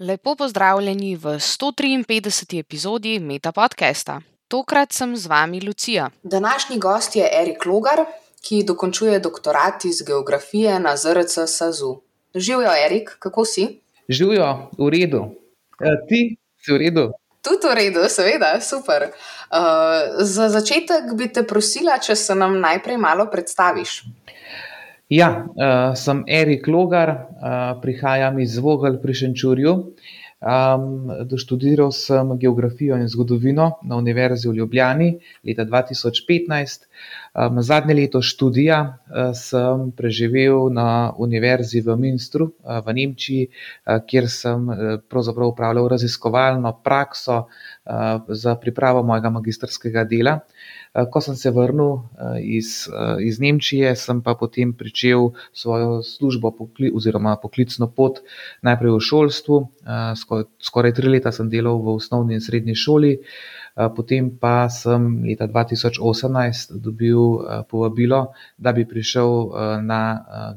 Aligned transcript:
Lepo 0.00 0.34
pozdravljeni 0.34 1.16
v 1.16 1.36
153. 1.36 2.60
epizodi 2.60 3.18
Meta 3.18 3.52
podcasta. 3.52 4.20
Tokrat 4.48 4.92
sem 4.92 5.16
z 5.16 5.26
vami 5.26 5.60
Lucija. 5.60 6.10
Današnji 6.22 6.78
gost 6.78 7.16
je 7.16 7.28
Erik 7.40 7.66
Logar, 7.66 7.98
ki 8.48 8.62
dokončuje 8.64 9.18
doktorat 9.20 9.84
iz 9.84 10.02
geografije 10.06 10.80
na 10.80 10.96
ZRC 10.96 11.38
SAZU. 11.46 12.00
Živijo, 12.34 12.70
Erik, 12.86 13.10
kako 13.18 13.44
si? 13.44 13.80
Živijo, 14.08 14.70
v 14.78 14.88
redu. 14.88 15.24
E, 15.80 15.92
ti 16.08 16.36
si 16.56 16.72
v 16.72 16.76
redu? 16.76 17.10
Tudi 17.42 17.68
v 17.68 17.74
redu, 17.74 18.08
seveda, 18.08 18.60
super. 18.60 19.02
Uh, 19.02 20.24
za 20.24 20.48
začetek 20.48 21.12
bi 21.14 21.28
te 21.32 21.44
prosila, 21.46 21.98
če 21.98 22.16
se 22.16 22.34
nam 22.34 22.60
najprej 22.60 22.96
malo 22.96 23.28
predstaviš. 23.30 24.04
Ja, 25.10 25.28
uh, 25.42 25.96
sem 25.98 26.22
Erik 26.30 26.68
Logar, 26.70 27.10
uh, 27.10 27.80
prihajam 27.82 28.36
iz 28.38 28.58
Vogel 28.62 29.00
pri 29.02 29.14
Šenčurju. 29.18 29.72
Um, 30.40 31.10
doštudiral 31.26 31.90
sem 31.92 32.30
geografijo 32.38 32.96
in 32.96 33.10
zgodovino 33.10 33.66
na 33.82 33.98
Univerzi 33.98 34.48
v 34.48 34.54
Ljubljani 34.60 35.08
leta 35.44 35.66
2015. 35.66 36.86
Um, 37.30 37.62
zadnje 37.62 37.94
leto 37.94 38.22
študija 38.22 38.78
uh, 38.82 39.30
sem 39.38 39.90
preživel 39.94 40.66
na 40.74 41.12
Univerzi 41.14 41.78
v 41.80 41.94
Münstru 41.94 42.50
uh, 42.50 42.80
v 42.82 42.94
Nemčiji, 42.98 43.46
uh, 43.46 44.00
kjer 44.02 44.26
sem 44.26 44.66
uh, 44.66 44.76
pravzaprav 45.06 45.52
upravljal 45.52 45.88
raziskovalno 45.88 46.72
prakso 46.82 47.46
uh, 47.46 48.26
za 48.28 48.56
pripravo 48.58 49.02
mojega 49.06 49.30
magistrskega 49.30 50.04
dela. 50.04 50.40
Uh, 50.40 50.80
Eh, 50.90 51.06
ko 51.06 51.20
sem 51.22 51.36
se 51.38 51.50
vrnil 51.54 51.92
eh, 51.94 52.40
iz, 52.58 52.88
eh, 52.90 53.22
iz 53.22 53.38
Nemčije, 53.38 53.94
sem 53.96 54.22
pa 54.26 54.34
potem 54.34 54.74
začel 54.74 55.30
svojo 55.54 56.02
službo 56.02 56.50
pokli, 56.50 56.90
oziroma 56.90 57.36
poklicno 57.38 57.86
pot 57.86 58.18
najprej 58.62 58.98
v 58.98 59.00
šolstvu. 59.00 59.56
Skoraj, 60.16 60.44
skoraj 60.58 60.92
tri 60.94 61.08
leta 61.08 61.30
sem 61.32 61.46
delal 61.50 61.78
v 61.78 61.94
osnovni 61.94 62.34
in 62.34 62.42
srednji 62.42 62.74
šoli. 62.74 63.22
Potem 63.74 64.30
pa 64.36 64.68
sem 64.68 65.22
leta 65.24 65.46
2018 65.46 66.74
dobil 66.82 67.16
povabilo, 67.70 68.32
da 68.58 68.72
bi 68.72 68.84
prišel 68.84 69.30
na 69.86 70.02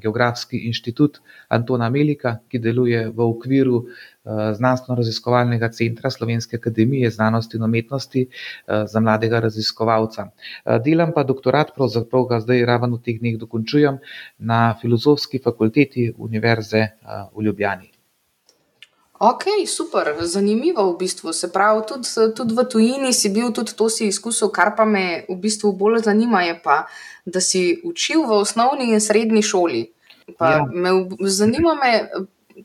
Geografski 0.01 0.65
inštitut 0.67 1.21
Antona 1.47 1.89
Melika, 1.93 2.39
ki 2.49 2.59
deluje 2.59 3.05
v 3.13 3.19
okviru 3.21 3.85
Znanstveno-raziskovalnega 4.25 5.69
centra 5.75 6.09
Slovenske 6.09 6.57
akademije 6.57 7.11
znanosti 7.11 7.57
in 7.57 7.63
umetnosti 7.63 8.27
za 8.67 8.99
mladega 8.99 9.39
raziskovalca. 9.39 10.29
Delam 10.83 11.11
pa 11.16 11.23
doktorat, 11.23 11.75
pravzaprav 11.75 12.25
ga 12.31 12.39
zdaj 12.39 12.66
ravno 12.66 12.97
v 12.97 13.03
teh 13.03 13.19
dneh 13.19 13.38
dokončujem 13.38 13.99
na 14.39 14.73
Filozofski 14.81 15.43
fakulteti 15.43 16.13
Univerze 16.17 16.88
v 17.35 17.43
Ljubljani. 17.43 17.92
Ok, 19.23 19.43
super, 19.67 20.11
zanimivo 20.27 20.83
v 20.91 20.97
bistvu. 20.99 21.31
Se 21.31 21.47
pravi, 21.47 21.85
tudi, 21.88 22.07
tudi 22.35 22.55
v 22.57 22.66
tujini 22.67 23.13
si 23.16 23.31
bil, 23.31 23.53
tudi 23.55 23.71
to 23.71 23.88
si 23.88 24.09
izkusil, 24.11 24.52
kar 24.52 24.75
pa 24.75 24.83
me 24.83 25.23
v 25.29 25.38
bistvu 25.39 25.71
bolj 25.79 26.03
zanima, 26.03 26.43
je 26.43 26.57
pa, 26.59 26.91
da 27.23 27.39
si 27.39 27.79
učil 27.88 28.27
v 28.27 28.41
osnovni 28.44 28.91
in 28.91 28.99
srednji 28.99 29.39
šoli. 29.39 29.83
Ja. 30.41 30.67
Me, 30.67 30.91
zanima 31.23 31.71
me, 31.79 31.94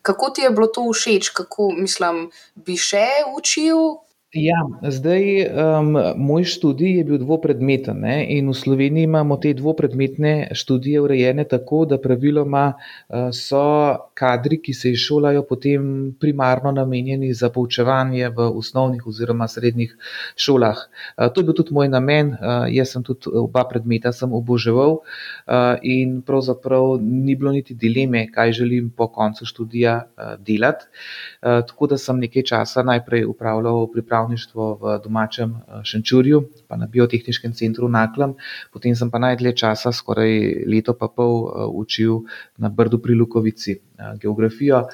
kako 0.02 0.34
ti 0.34 0.42
je 0.42 0.50
bilo 0.50 0.66
to 0.66 0.82
všeč, 0.90 1.30
kako 1.30 1.70
mislim, 1.78 2.26
bi 2.58 2.74
še 2.74 3.06
učil, 3.38 4.02
Ja, 4.36 4.60
zdaj 4.82 5.24
um, 5.48 5.94
moj 6.16 6.44
študij 6.44 6.98
je 6.98 7.04
bil 7.04 7.18
dvopredmeten 7.18 8.02
ne? 8.04 8.26
in 8.28 8.50
v 8.52 8.54
Sloveniji 8.54 9.08
imamo 9.08 9.38
te 9.40 9.54
dvopredmetne 9.56 10.50
študije 10.52 11.00
urejene 11.00 11.46
tako, 11.48 11.86
da 11.88 11.96
praviloma 11.96 12.74
uh, 12.76 13.30
so 13.32 13.96
kadri, 14.18 14.58
ki 14.62 14.74
se 14.74 14.92
izšolajo, 14.96 15.44
potem 15.48 16.12
primarno 16.20 16.72
namenjeni 16.74 17.30
za 17.34 17.50
poučevanje 17.54 18.28
v 18.34 18.48
osnovnih 18.58 19.06
oziroma 19.06 19.48
srednjih 19.48 19.94
šolah. 20.36 20.82
Uh, 21.16 21.28
to 21.32 21.40
je 21.40 21.48
bil 21.48 21.58
tudi 21.60 21.76
moj 21.76 21.88
namen, 21.92 22.34
uh, 22.34 22.66
jaz 22.72 22.96
sem 22.96 23.06
tudi 23.06 23.30
oba 23.38 23.64
predmeta 23.70 24.12
sem 24.12 24.32
oboževal 24.32 24.98
uh, 24.98 25.78
in 25.82 26.18
pravzaprav 26.26 26.98
ni 27.02 27.36
bilo 27.38 27.52
niti 27.54 27.74
dileme, 27.74 28.26
kaj 28.32 28.52
želim 28.60 28.90
po 28.90 29.08
koncu 29.12 29.46
študija 29.46 29.98
delati. 30.44 30.86
Tako 31.40 31.86
da 31.86 31.98
sem 31.98 32.18
nekaj 32.18 32.42
časa 32.42 32.82
najprej 32.82 33.24
upravljal 33.24 33.86
pripravništvo 33.92 34.78
v 34.82 34.98
domačem 35.04 35.50
eh, 35.50 35.80
Šenčurju, 35.84 36.42
pa 36.68 36.76
na 36.76 36.86
biotehničkem 36.86 37.52
centru 37.52 37.88
Naklem, 37.88 38.34
potem 38.72 38.96
sem 38.96 39.10
pa 39.10 39.18
najdlje 39.18 39.56
časa, 39.56 39.92
skoraj 39.92 40.64
leto 40.66 40.94
pa 40.94 41.08
pol, 41.08 41.48
eh, 41.48 41.66
učil 41.66 42.24
na 42.56 42.68
Brdu 42.68 42.98
pri 43.02 43.14
Lukovici 43.14 43.72
eh, 43.72 43.87
geografijo. 44.18 44.88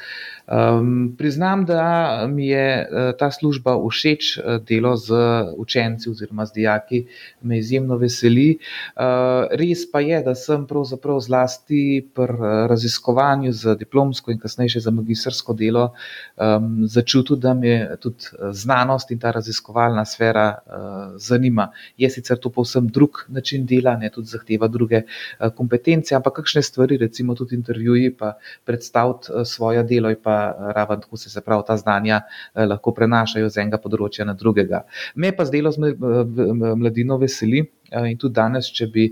Um, 0.44 1.14
priznam, 1.18 1.64
da 1.64 2.26
mi 2.28 2.46
je 2.46 2.88
ta 3.18 3.30
služba 3.30 3.78
všeč, 3.80 4.38
delo 4.68 4.96
z 4.96 5.14
učenci 5.56 6.10
oziroma 6.10 6.46
z 6.46 6.52
dijaki 6.52 7.06
me 7.42 7.58
izjemno 7.58 7.96
veseli. 7.96 8.58
Uh, 8.96 9.48
res 9.50 9.86
pa 9.90 10.00
je, 10.04 10.20
da 10.22 10.34
sem 10.34 10.66
pravzaprav 10.66 11.20
zlasti 11.20 12.04
pri 12.14 12.36
raziskovanju 12.68 13.52
za 13.52 13.74
diplomsko 13.74 14.32
in 14.32 14.38
kasneje 14.38 14.80
za 14.80 14.90
magistrsko 14.90 15.54
delo 15.56 15.94
um, 16.36 16.84
začutil, 16.86 17.36
da 17.36 17.54
me 17.54 17.96
tudi 18.00 18.28
znanost 18.52 19.10
in 19.10 19.18
ta 19.18 19.30
raziskovalna 19.30 20.04
sfera 20.04 20.46
uh, 20.52 21.16
zanima. 21.16 21.70
Je 21.96 22.10
sicer 22.10 22.38
to 22.38 22.50
povsem 22.50 22.88
drug 22.88 23.24
način 23.28 23.64
dela, 23.66 23.96
ne 23.96 24.10
tudi 24.10 24.28
zahteva 24.28 24.68
druge 24.68 25.02
uh, 25.06 25.48
kompetence, 25.56 26.14
ampak 26.14 26.42
kakšne 26.42 26.62
stvari, 26.62 27.00
recimo 27.00 27.34
tudi 27.34 27.56
intervjuji, 27.56 28.12
pa 28.18 28.36
predstaviti 28.64 29.32
uh, 29.32 29.48
svoje 29.48 29.82
delo 29.88 30.12
in 30.12 30.20
pa 30.22 30.33
uh, 30.34 30.72
raven, 30.76 31.00
tako 31.04 31.20
se, 31.20 31.40
pravi, 31.40 31.66
ta 31.66 31.76
znanja 31.80 32.20
uh, 32.24 32.64
lahko 32.68 32.94
prenašajo 32.96 33.48
z 33.48 33.62
enega 33.64 33.80
področja 33.82 34.26
na 34.28 34.36
drugega. 34.38 34.84
Me 35.14 35.32
pa 35.36 35.46
z 35.46 35.56
delo 35.56 35.72
z 35.74 35.94
mladino 36.76 37.18
veseli. 37.22 37.64
In 37.94 38.16
tudi 38.18 38.34
danes, 38.34 38.66
če 38.74 38.88
bi, 38.90 39.04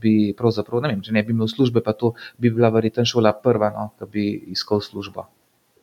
bi 0.00 0.12
pravzaprav, 0.38 0.80
ne 0.80 0.94
vem, 0.94 1.02
če 1.04 1.12
ne 1.12 1.22
bi 1.26 1.34
imel 1.34 1.50
službe, 1.50 1.82
pa 1.84 1.92
to 1.98 2.14
bi 2.40 2.48
bila 2.54 2.70
verjetno 2.72 3.04
šola 3.04 3.34
prva, 3.42 3.68
no, 3.74 3.90
ki 3.98 4.08
bi 4.14 4.24
iskal 4.54 4.80
službo. 4.80 5.26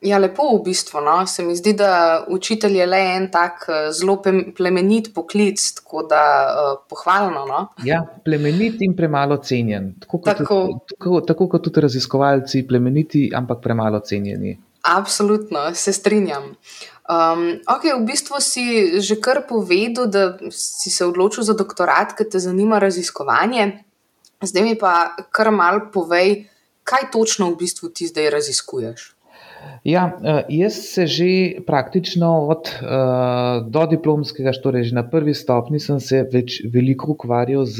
Ja, 0.05 0.19
lepo 0.21 0.45
v 0.53 0.61
bistvu. 0.67 1.01
No. 1.01 1.15
Se 1.27 1.43
mi 1.43 1.55
zdi, 1.57 1.73
da 1.73 2.25
učitelj 2.29 2.77
je 2.77 2.85
le 2.85 2.99
en 3.15 3.25
tak 3.33 3.65
eh, 3.69 3.87
zelo 3.95 4.19
plemenit 4.57 5.11
poklic, 5.15 5.61
tako 5.79 6.03
da 6.09 6.21
uh, 6.45 6.75
pohvalno. 6.89 7.45
No. 7.49 7.61
Ja, 7.87 8.03
plemenit 8.25 8.83
in 8.85 8.93
premalo 8.95 9.37
cenjen. 9.37 9.95
Tako 10.03 10.19
kot, 10.19 10.37
tako. 10.37 10.59
Tudi, 10.67 10.95
tako, 10.95 11.21
tako 11.31 11.49
kot 11.55 11.65
tudi 11.69 11.85
raziskovalci, 11.87 12.65
plemeniti, 12.67 13.25
ampak 13.35 13.63
premalo 13.63 13.99
cenjeni. 14.05 14.57
Absolutno, 14.85 15.71
se 15.73 15.93
strinjam. 15.93 16.51
Um, 17.09 17.47
ok, 17.69 17.83
v 17.97 18.05
bistvu 18.05 18.37
si 18.41 18.65
že 19.01 19.17
kar 19.21 19.45
povedal, 19.49 20.05
da 20.09 20.37
si 20.53 20.93
se 20.93 21.05
odločil 21.05 21.45
za 21.45 21.57
doktorat, 21.57 22.13
ker 22.13 22.29
te 22.29 22.41
zanima 22.41 22.77
raziskovanje. 22.81 23.81
Zdaj 24.45 24.63
mi 24.63 24.77
pa 24.77 25.15
kar 25.33 25.49
mal 25.49 25.89
povej, 25.93 26.45
kaj 26.85 27.09
točno 27.13 27.49
v 27.49 27.57
bistvu 27.65 27.89
ti 27.89 28.05
zdaj 28.05 28.29
raziskuješ. 28.29 29.14
Ja, 29.85 30.17
eh, 30.23 30.43
jaz 30.49 30.73
se 30.73 31.07
že 31.07 31.61
praktično 31.65 32.47
od 32.49 32.69
uh, 32.81 33.69
do 33.69 33.85
diplomskega, 33.85 34.51
torej 34.63 34.89
že 34.89 34.95
na 34.95 35.03
prvi 35.05 35.33
stopni, 35.33 35.79
sem 35.79 35.99
se 35.99 36.23
več, 36.25 36.61
veliko 36.73 37.13
ukvarjal 37.13 37.65
z 37.65 37.79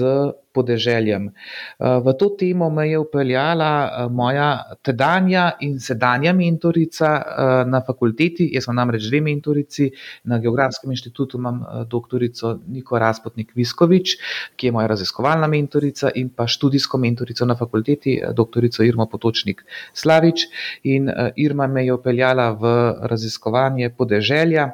podeželjem. 0.55 1.27
Eh, 1.27 1.99
v 1.99 2.13
to 2.15 2.29
temo 2.39 2.69
me 2.69 2.87
je 2.89 2.99
upeljala 2.99 3.71
eh, 3.83 4.09
moja 4.09 4.49
tedanja 4.81 5.51
in 5.59 5.79
sedanja 5.79 6.33
mentorica 6.33 7.09
eh, 7.15 7.63
na 7.67 7.81
fakulteti. 7.83 8.47
Jaz 8.55 8.69
imam 8.69 8.79
namreč 8.85 9.09
dve 9.09 9.21
mentorici, 9.21 9.89
na 10.23 10.39
Geografskem 10.39 10.91
inštitutu 10.91 11.37
imam 11.37 11.61
doktorico 11.89 12.55
Niko 12.67 12.99
Raspotnik 12.99 13.51
Viskovič, 13.55 14.15
ki 14.55 14.67
je 14.67 14.71
moja 14.71 14.87
raziskovalna 14.87 15.47
mentorica, 15.47 16.11
in 16.15 16.29
pa 16.29 16.47
študijsko 16.47 16.97
mentorico 16.97 17.45
na 17.45 17.55
fakulteti, 17.55 18.17
doktorico 18.33 18.83
Irmo 18.83 19.07
Potočnik 19.11 19.63
Slavič. 19.93 20.47
In 20.83 21.09
Irma 21.35 21.67
me 21.67 21.85
je 21.85 21.93
upeljala 21.93 22.51
v 22.51 22.73
raziskovanje 23.11 23.89
podeželja. 23.97 24.69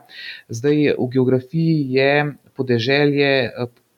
Zdaj 0.50 0.96
v 0.98 1.10
geografiji 1.12 1.86
je 1.96 2.12
podeželje 2.56 3.52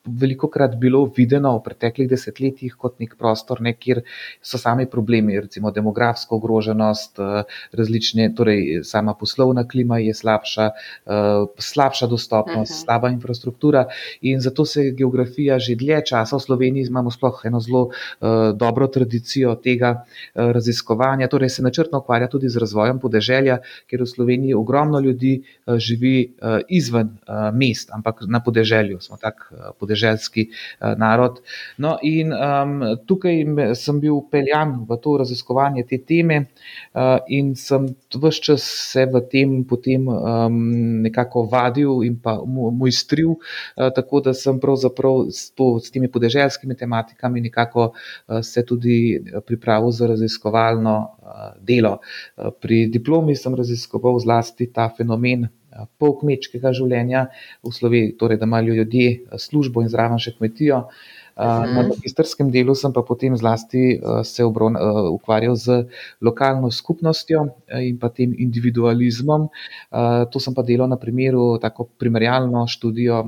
veliko 0.05 0.49
krat 0.51 0.75
bilo 0.75 1.05
videno 1.17 1.53
v 1.57 1.61
preteklih 1.63 2.09
desetletjih 2.11 2.75
kot 2.75 2.97
nek 2.99 3.15
prostor, 3.19 3.61
ne, 3.63 3.71
kjer 3.79 4.01
so 4.43 4.59
sami 4.59 4.85
problemi, 4.91 5.37
recimo 5.39 5.71
demografska 5.71 6.35
ogroženost, 6.35 7.19
eh, 7.19 7.43
različne, 7.71 8.27
torej 8.35 8.83
sama 8.83 9.13
poslovna 9.15 9.63
klima 9.67 9.99
je 10.03 10.13
slabša, 10.13 10.65
eh, 10.65 11.45
slabša 11.57 12.07
dostopnost, 12.07 12.71
uh 12.71 12.77
-huh. 12.77 12.83
slaba 12.83 13.09
infrastruktura 13.09 13.85
in 14.21 14.41
zato 14.41 14.65
se 14.65 14.91
geografija 14.91 15.59
že 15.59 15.75
dlje 15.75 16.01
časa 16.05 16.35
v 16.35 16.39
Sloveniji 16.39 16.87
imamo 16.87 17.11
sploh 17.11 17.41
eno 17.45 17.59
zelo 17.59 17.83
uh, 17.83 18.57
dobro 18.57 18.87
tradicijo 18.87 19.55
tega 19.55 20.05
raziskovanja, 20.35 21.27
torej 21.27 21.49
se 21.49 21.61
načrtno 21.63 21.99
ukvarja 21.99 22.27
tudi 22.27 22.49
z 22.49 22.57
razvojem 22.57 22.99
podeželja, 22.99 23.57
ker 23.87 24.01
v 24.01 24.05
Sloveniji 24.05 24.53
ogromno 24.53 24.99
ljudi 24.99 25.43
živi 25.77 26.33
izven 26.67 27.17
mest, 27.53 27.89
ampak 27.91 28.21
na 28.27 28.43
podeželju 28.43 29.01
smo 29.01 29.17
tak 29.17 29.53
podeželj 29.79 29.92
podeželski 29.93 30.49
narod. 30.97 31.41
No, 31.77 31.97
in 32.01 32.33
um, 32.33 32.97
tukaj 33.05 33.43
sem 33.77 33.99
bil 34.01 34.21
peljan 34.31 34.83
v 34.89 34.97
to 35.01 35.17
raziskovanje 35.21 35.85
te 35.87 35.99
teme 36.01 36.39
uh, 36.93 37.19
in 37.27 37.53
sem 37.55 37.87
vse 38.13 38.41
čas 38.41 38.63
se 38.63 39.05
v 39.05 39.21
tem 39.29 39.63
potem 39.63 40.07
um, 40.07 40.57
nekako 41.05 41.45
vadil 41.51 42.03
in 42.03 42.17
pa 42.19 42.39
mojstril, 42.43 43.37
uh, 43.37 43.89
tako 43.95 44.21
da 44.21 44.33
sem 44.33 44.59
pravzaprav 44.59 45.29
s, 45.29 45.51
to, 45.53 45.79
s 45.79 45.91
temi 45.91 46.09
podeželskimi 46.11 46.75
tematikami 46.75 47.41
nekako 47.41 47.93
uh, 47.93 48.41
se 48.41 48.65
tudi 48.65 49.21
pripravil 49.45 49.91
za 49.91 50.07
raziskovalno 50.07 50.95
uh, 50.97 51.53
delo. 51.61 51.99
Uh, 52.37 52.49
pri 52.61 52.87
diplomi 52.87 53.35
sem 53.35 53.55
raziskoval 53.55 54.19
zlasti 54.19 54.71
ta 54.73 54.89
fenomen 54.89 55.47
polkmečkega 56.01 56.73
življenja 56.75 57.27
v 57.63 57.73
Sloveniji, 57.73 58.15
torej 58.19 58.39
da 58.41 58.49
imajo 58.49 58.77
ljudje 58.79 59.39
službo 59.39 59.83
in 59.83 59.91
zraven 59.93 60.21
še 60.21 60.35
kmetijo. 60.37 60.85
Na 61.33 61.65
mhm. 61.65 61.89
magistrskem 61.89 62.51
delu 62.53 62.75
sem 62.77 62.93
pa 62.93 63.01
potem 63.01 63.33
zlasti 63.37 63.97
se 64.21 64.45
obron, 64.45 64.77
ukvarjal 65.15 65.55
z 65.57 65.79
lokalno 66.21 66.69
skupnostjo 66.69 67.47
in 67.81 67.97
pa 67.97 68.11
tem 68.13 68.35
individualizmom. 68.37 69.49
To 70.29 70.37
sem 70.39 70.53
pa 70.53 70.61
delal 70.61 70.91
na 70.91 70.99
primeru 71.01 71.57
tako 71.57 71.89
primerjalno 71.97 72.67
študijo 72.69 73.23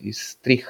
iz 0.00 0.40
treh 0.40 0.64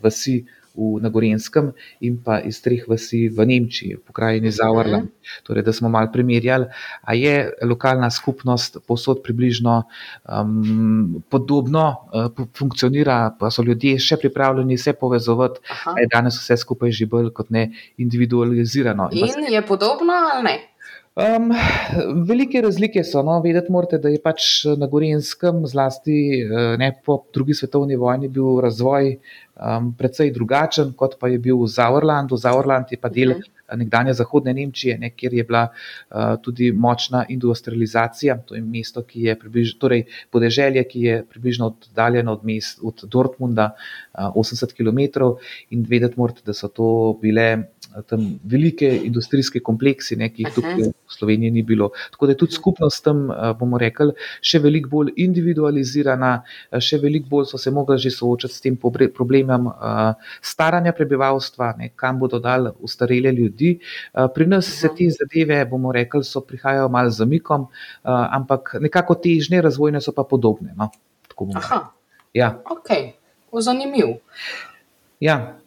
vasi 0.00 0.46
v 0.78 1.02
Nagorenskem 1.02 1.72
in 2.06 2.18
pa 2.22 2.38
iz 2.40 2.60
treh 2.62 2.84
vasi 2.88 3.26
v 3.28 3.46
Nemčiji, 3.46 3.98
v 3.98 4.02
pokrajini 4.06 4.52
Zavrla. 4.54 5.02
Torej, 5.46 5.66
da 5.66 5.74
smo 5.74 5.90
malo 5.90 6.12
primerjali, 6.12 6.68
a 7.02 7.14
je 7.18 7.50
lokalna 7.66 8.10
skupnost 8.10 8.78
posod 8.86 9.22
približno 9.26 9.82
um, 9.82 11.22
podobno 11.28 11.84
uh, 12.14 12.46
funkcionira, 12.56 13.34
pa 13.38 13.50
so 13.50 13.66
ljudje 13.66 13.98
še 13.98 14.20
pripravljeni 14.22 14.78
se 14.78 14.94
povezovati, 14.94 15.60
da 15.84 15.98
je 16.00 16.10
danes 16.14 16.38
vse 16.38 16.56
skupaj 16.62 16.94
že 16.94 17.06
bolj 17.10 17.32
kot 17.34 17.50
ne 17.50 17.68
individualizirano. 17.98 19.10
In, 19.12 19.46
in 19.48 19.52
je 19.52 19.62
podobno 19.66 20.14
ali 20.14 20.44
ne? 20.46 20.58
Um, 21.18 21.50
velike 22.28 22.60
razlike 22.62 23.02
so. 23.04 23.22
No? 23.26 23.40
Vedeti 23.42 23.72
morate, 23.74 23.98
da 23.98 24.10
je 24.12 24.20
pač 24.22 24.44
na 24.78 24.86
Gorenskem, 24.86 25.64
zlasti 25.66 26.14
eh, 26.44 26.76
ne, 26.78 26.92
po 27.04 27.24
drugi 27.34 27.56
svetovni 27.58 27.96
vojni, 27.98 28.28
bil 28.30 28.60
razvoj 28.62 29.16
um, 29.58 29.92
precej 29.98 30.32
drugačen, 30.32 30.92
kot 30.96 31.18
pa 31.20 31.28
je 31.28 31.38
bil 31.38 31.58
v 31.62 31.68
Zaurlandu. 31.68 32.36
Zaurland 32.36 32.90
je 32.90 32.98
pa 32.98 33.08
del 33.08 33.30
uh 33.30 33.36
mhm. 33.36 33.42
-huh. 33.42 33.76
nekdanje 33.76 34.12
zahodne 34.12 34.54
Nemčije, 34.54 34.98
ne, 34.98 35.10
kjer 35.10 35.34
je 35.34 35.44
bila 35.44 35.68
uh, 35.68 36.36
tudi 36.42 36.72
močna 36.72 37.24
industrializacija. 37.28 38.38
To 38.46 38.54
je 38.54 38.62
mesto, 38.62 39.02
ki 39.02 39.22
je 39.22 39.38
približno, 39.38 39.78
torej 39.78 40.04
podeželje, 40.30 40.84
ki 40.84 41.00
je 41.00 41.24
približno 41.30 41.66
oddaljeno 41.66 42.32
od, 42.32 42.44
mest, 42.44 42.78
od 42.82 43.04
Dortmunda 43.04 43.74
uh, 44.14 44.34
80 44.34 44.72
km. 44.76 45.20
In 45.70 45.86
vedeti 45.88 46.14
morate, 46.16 46.40
da 46.46 46.52
so 46.52 46.68
to 46.68 47.18
bile 47.22 47.64
tam 48.06 48.38
velike 48.44 49.00
industrijske 49.04 49.60
kompleksi, 49.60 50.16
ne, 50.16 50.28
ki 50.28 50.42
jih 50.42 50.54
tukaj 50.54 50.74
v 50.82 50.92
Sloveniji 51.06 51.50
ni 51.50 51.62
bilo. 51.62 51.90
Tako 52.10 52.26
da 52.26 52.32
je 52.32 52.36
tudi 52.36 52.52
skupnost 52.52 53.04
tam, 53.04 53.28
bomo 53.58 53.78
rekli, 53.78 54.12
še 54.40 54.58
veliko 54.58 54.88
bolj 54.88 55.12
individualizirana, 55.16 56.42
še 56.78 56.98
veliko 56.98 57.28
bolj 57.28 57.46
so 57.46 57.58
se 57.58 57.70
mogli 57.70 57.98
že 57.98 58.10
soočati 58.10 58.54
s 58.54 58.60
tem 58.60 58.76
problemom 58.76 59.47
staranja 60.42 60.92
prebivalstva, 60.92 61.72
ne, 61.78 61.90
kam 61.96 62.18
bodo 62.18 62.38
dali 62.38 62.70
ustarele 62.80 63.32
ljudi. 63.32 63.78
Pri 64.34 64.46
nas 64.46 64.66
se 64.80 64.88
te 64.88 65.08
zadeve, 65.10 65.64
bomo 65.64 65.92
rekli, 65.92 66.24
so 66.24 66.40
prihajajo 66.40 66.88
malo 66.88 67.10
zamikom, 67.10 67.68
ampak 68.04 68.76
nekako 68.80 69.14
težne 69.14 69.62
razvojne 69.62 70.00
so 70.00 70.12
pa 70.12 70.24
podobne. 70.24 70.74
No, 70.76 70.90
Aha. 71.54 71.84
Ja. 72.34 72.58
Ok, 72.70 72.90
zanimiv. 73.62 74.18
Ja. 75.20 75.58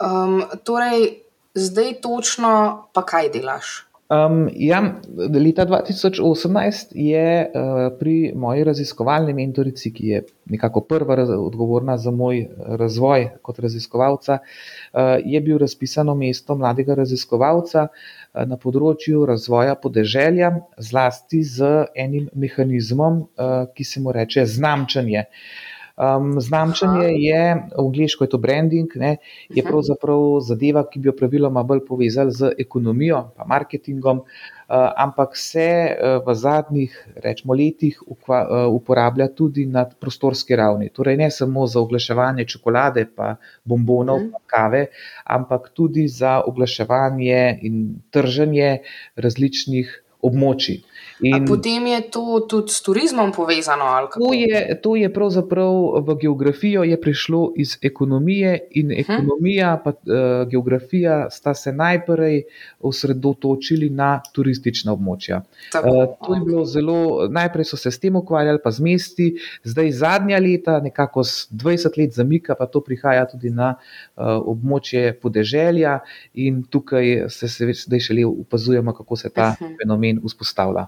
Um, 0.00 0.42
torej, 0.64 1.22
zdaj 1.54 2.00
točno, 2.02 2.88
pa 2.92 3.04
kaj 3.06 3.30
delaš? 3.32 3.84
Um, 4.14 4.48
ja, 4.54 5.00
leta 5.34 5.66
2018 5.66 6.92
je 6.94 7.50
uh, 7.54 7.98
pri 7.98 8.32
moji 8.36 8.64
raziskovalni 8.64 9.32
mentorici, 9.34 9.92
ki 9.92 10.08
je 10.08 10.22
nekako 10.46 10.80
prva 10.80 11.14
raz, 11.14 11.30
odgovorna 11.30 11.96
za 11.98 12.10
moj 12.10 12.44
razvoj 12.58 13.28
kot 13.42 13.58
raziskovalca, 13.58 14.38
uh, 14.38 15.00
je 15.24 15.40
bil 15.40 15.58
razpisano 15.58 16.14
mesto 16.14 16.54
mladega 16.54 16.94
raziskovalca 16.94 17.88
uh, 17.88 18.42
na 18.46 18.60
področju 18.60 19.24
razvoja 19.26 19.74
podeželja, 19.74 20.52
zlasti 20.78 21.42
z 21.42 21.86
enim 21.94 22.28
mehanizmom, 22.34 23.22
uh, 23.24 23.54
ki 23.74 23.84
se 23.84 24.04
mu 24.04 24.12
reče 24.12 24.46
znamčanje. 24.46 25.24
Uh, 25.24 25.73
Um, 25.94 26.40
znamčanje 26.40 27.06
je, 27.06 27.54
v 27.54 27.78
angliško 27.78 28.24
je 28.24 28.30
to 28.30 28.38
branding, 28.38 28.90
ne, 28.98 29.16
je 29.48 29.62
mhm. 29.62 29.70
pravzaprav 29.70 30.40
zadeva, 30.42 30.82
ki 30.90 30.98
bi 30.98 31.08
jo 31.08 31.14
praviloma 31.14 31.62
bolj 31.62 31.84
povezali 31.86 32.34
z 32.34 32.50
ekonomijo 32.58 33.20
in 33.30 33.46
marketingom, 33.46 34.18
uh, 34.18 34.90
ampak 34.96 35.36
se 35.38 35.68
uh, 35.94 36.18
v 36.26 36.34
zadnjih 36.34 36.96
rečemo, 37.22 37.54
letih 37.54 38.02
ukva, 38.06 38.40
uh, 38.42 38.74
uporablja 38.74 39.28
tudi 39.38 39.68
na 39.70 39.86
prostorski 39.86 40.56
ravni. 40.58 40.90
Torej, 40.90 41.16
ne 41.16 41.30
samo 41.30 41.66
za 41.70 41.78
oglaševanje 41.80 42.48
čokolade, 42.50 43.06
pa 43.14 43.36
bombonov, 43.64 44.26
pa 44.32 44.42
kave, 44.46 44.86
ampak 45.24 45.70
tudi 45.78 46.08
za 46.08 46.40
oglaševanje 46.42 47.58
in 47.62 48.00
trženje 48.10 48.78
različnih 49.14 50.00
območij. 50.24 50.82
In 51.22 51.44
potem 51.46 51.86
je 51.86 52.00
to 52.10 52.40
tudi 52.48 52.72
s 52.72 52.82
turizmom 52.82 53.30
povezano? 53.32 53.86
To 54.18 54.32
je, 54.34 54.80
to 54.82 54.96
je 54.98 55.08
pravzaprav 55.12 56.02
v 56.02 56.16
geografijo 56.20 56.82
prišlo 57.00 57.52
iz 57.56 57.78
ekonomije, 57.82 58.58
in 58.70 58.90
hm. 58.90 59.00
ekonomija 59.00 59.82
in 59.84 59.90
uh, 59.90 59.94
eh, 59.94 60.46
geografija 60.50 61.30
sta 61.30 61.54
se 61.54 61.72
najprej 61.72 62.42
osredotočili 62.80 63.90
na 63.90 64.20
turistična 64.32 64.92
območja. 64.92 65.42
Tako, 65.72 65.88
uh, 65.88 66.04
to 66.26 66.34
je 66.34 66.40
bilo 66.40 66.64
zelo, 66.64 67.28
najprej 67.30 67.64
so 67.64 67.76
se 67.76 67.90
s 67.90 67.98
tem 68.00 68.16
ukvarjali, 68.16 68.58
pa 68.64 68.70
z 68.70 68.80
mesti, 68.80 69.28
zdaj 69.64 69.90
zadnja 69.92 70.38
leta, 70.38 70.80
nekako 70.80 71.24
s 71.24 71.48
20 71.52 71.98
let 71.98 72.14
zamika, 72.14 72.54
pa 72.58 72.66
to 72.66 72.80
prihaja 72.80 73.26
tudi 73.30 73.50
na 73.50 73.74
uh, 73.74 74.40
območje 74.42 75.14
podeželja, 75.22 76.00
in 76.34 76.64
tukaj 76.70 77.28
se, 77.30 77.48
se 77.48 77.72
zdaj 77.86 78.00
šele 78.00 78.26
opazujemo, 78.26 78.94
kako 78.94 79.16
se 79.16 79.30
ta 79.30 79.54
uh 79.54 79.62
mhm. 79.62 79.72
-huh. 79.72 79.76
fenomen 79.82 80.13
vzpostavlja. 80.22 80.86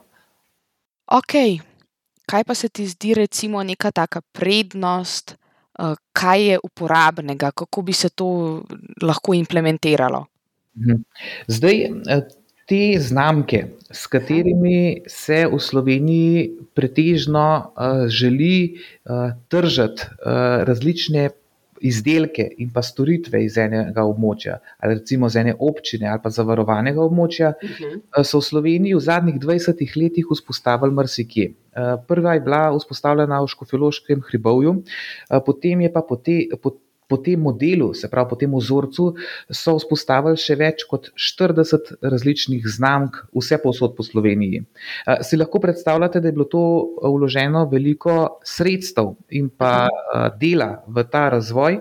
Ok, 1.06 1.34
kaj 2.26 2.44
pa 2.44 2.54
se 2.54 2.68
ti 2.68 2.86
zdi, 2.86 3.14
recimo, 3.14 3.62
neka 3.62 3.90
taka 3.90 4.20
prednost, 4.20 5.36
uh, 5.78 5.94
kaj 6.12 6.42
je 6.50 6.58
uporabnega, 6.62 7.50
kako 7.50 7.82
bi 7.82 7.92
se 7.92 8.10
to 8.10 8.62
lahko 9.02 9.34
implementiralo? 9.34 10.26
Mhm. 10.76 11.02
Zdaj, 11.46 11.82
eh, 11.82 12.26
te 12.66 12.98
znamke, 12.98 13.64
s 13.90 14.06
katerimi 14.10 15.06
se 15.06 15.46
v 15.46 15.58
Sloveniji 15.62 16.50
pretežno 16.74 17.46
uh, 17.62 18.08
želi 18.10 18.82
tržiti 19.48 20.02
različne 20.66 21.30
izdelke 21.80 22.48
in 22.58 22.70
pa 22.74 22.82
storitve 22.82 23.42
iz 23.44 23.58
enega 23.58 24.04
območja, 24.06 24.58
ali 24.78 24.98
recimo 25.00 25.26
iz 25.30 25.36
ene 25.36 25.54
občine 25.58 26.08
ali 26.08 26.22
pa 26.22 26.30
zavarovanega 26.30 27.02
območja, 27.02 27.52
uh 27.56 27.68
mhm. 27.68 28.00
-huh. 28.00 28.24
so 28.24 28.38
v 28.38 28.48
Sloveniji 28.50 28.94
v 28.94 29.00
zadnjih 29.00 29.36
20 29.40 29.96
letih 29.96 30.26
vzpostavili 30.30 30.92
marsikje. 30.92 31.52
Prva 32.08 32.34
je 32.34 32.40
bila 32.40 32.72
vzpostavljena 32.78 33.42
v 33.42 33.46
Škofjološkem 33.52 34.22
hribovju, 34.28 34.82
potem 35.46 35.80
je 35.80 35.92
pa 35.92 36.02
po 36.02 36.16
te. 36.16 36.48
Po 36.62 36.72
po 37.08 37.16
tem 37.22 37.40
modelu, 37.40 37.92
se 37.94 38.10
pravi 38.10 38.28
po 38.30 38.36
tem 38.36 38.54
vzorcu, 38.54 39.08
so 39.50 39.76
vzpostavili 39.78 40.38
še 40.40 40.56
več 40.58 40.84
kot 40.90 41.10
40 41.14 41.92
različnih 42.02 42.66
znamk, 42.66 43.20
vse 43.36 43.58
posod 43.62 43.94
po 43.96 44.02
Sloveniji. 44.06 44.64
Si 45.22 45.38
lahko 45.38 45.60
predstavljate, 45.62 46.20
da 46.20 46.28
je 46.28 46.36
bilo 46.36 46.48
to 46.50 46.64
vloženo 47.02 47.66
veliko 47.70 48.40
sredstev 48.44 49.14
in 49.30 49.48
pa 49.48 49.86
dela 50.40 50.82
v 50.86 51.06
ta 51.10 51.28
razvoj, 51.36 51.78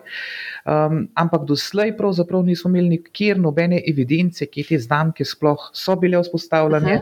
ampak 0.66 1.46
doslej 1.50 1.96
pravzaprav 1.98 2.46
nismo 2.46 2.70
imeli 2.70 2.98
nikjer 2.98 3.42
nobene 3.42 3.82
evidence, 3.90 4.46
kje 4.46 4.70
te 4.70 4.80
znamke 4.82 5.26
sploh 5.26 5.70
so 5.74 5.98
bile 6.00 6.22
vzpostavljene. 6.22 7.02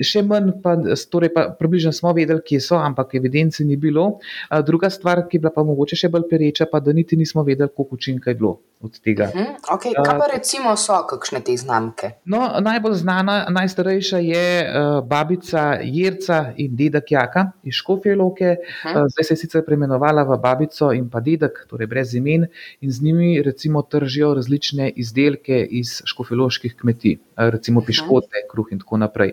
Še 0.00 0.22
manj 0.24 0.54
pa, 0.64 0.76
torej 1.12 1.32
pa 1.34 1.46
približno 1.58 1.92
smo 1.92 2.14
vedeli, 2.16 2.40
kje 2.46 2.60
so, 2.64 2.80
ampak 2.80 3.14
evidence 3.20 3.64
ni 3.64 3.76
bilo. 3.76 4.20
Druga 4.66 4.90
stvar, 4.90 5.26
ki 5.28 5.36
je 5.36 5.44
bila 5.44 5.52
pa 5.54 5.66
mogoče 5.66 5.98
še 6.04 6.12
bolj 6.12 6.28
pereča, 6.30 6.70
pa 6.70 6.80
da 6.80 6.96
niti 6.96 7.16
nismo 7.16 7.44
vedeli, 7.44 7.72
koliko 7.76 8.00
učinka 8.00 8.30
je 8.30 8.40
bilo. 8.40 8.58
od 8.80 9.00
tega. 9.00 9.24
Uh 9.34 9.40
-huh. 9.40 9.76
okay. 9.76 9.92
Kaj 10.04 10.18
pa 10.18 10.26
recimo 10.32 10.76
so 10.76 11.06
kakšne 11.10 11.40
te 11.40 11.56
znamke? 11.56 12.10
No, 12.24 12.60
najbolj 12.60 12.94
znana, 12.94 13.46
najstarejša 13.50 14.18
je 14.18 14.46
uh, 14.64 15.06
babica 15.06 15.78
Jerca 15.82 16.52
in 16.56 16.76
dedek 16.76 17.12
Jaka 17.12 17.52
iz 17.62 17.74
Škofje 17.74 18.16
Loke. 18.16 18.56
Uh 18.58 18.90
-huh. 18.90 19.02
uh, 19.02 19.06
zdaj 19.12 19.24
se 19.24 19.32
je 19.32 19.36
sicer 19.36 19.64
preimenovala 19.64 20.22
v 20.22 20.38
babico 20.38 20.92
in 20.92 21.10
pa 21.10 21.20
dedek, 21.20 21.66
torej 21.68 21.86
brez 21.86 22.14
imen, 22.14 22.46
in 22.80 22.90
z 22.90 23.02
njimi 23.02 23.42
recimo 23.42 23.82
tržijo 23.82 24.34
različne 24.34 24.92
izdelke 24.96 25.66
iz 25.70 26.02
škofjeloških 26.04 26.76
kmetij, 26.76 27.16
uh, 27.16 27.48
recimo 27.48 27.80
piškote, 27.80 28.36
kruh 28.50 28.66
in 28.70 28.78
tako 28.78 28.96
naprej. 28.96 29.32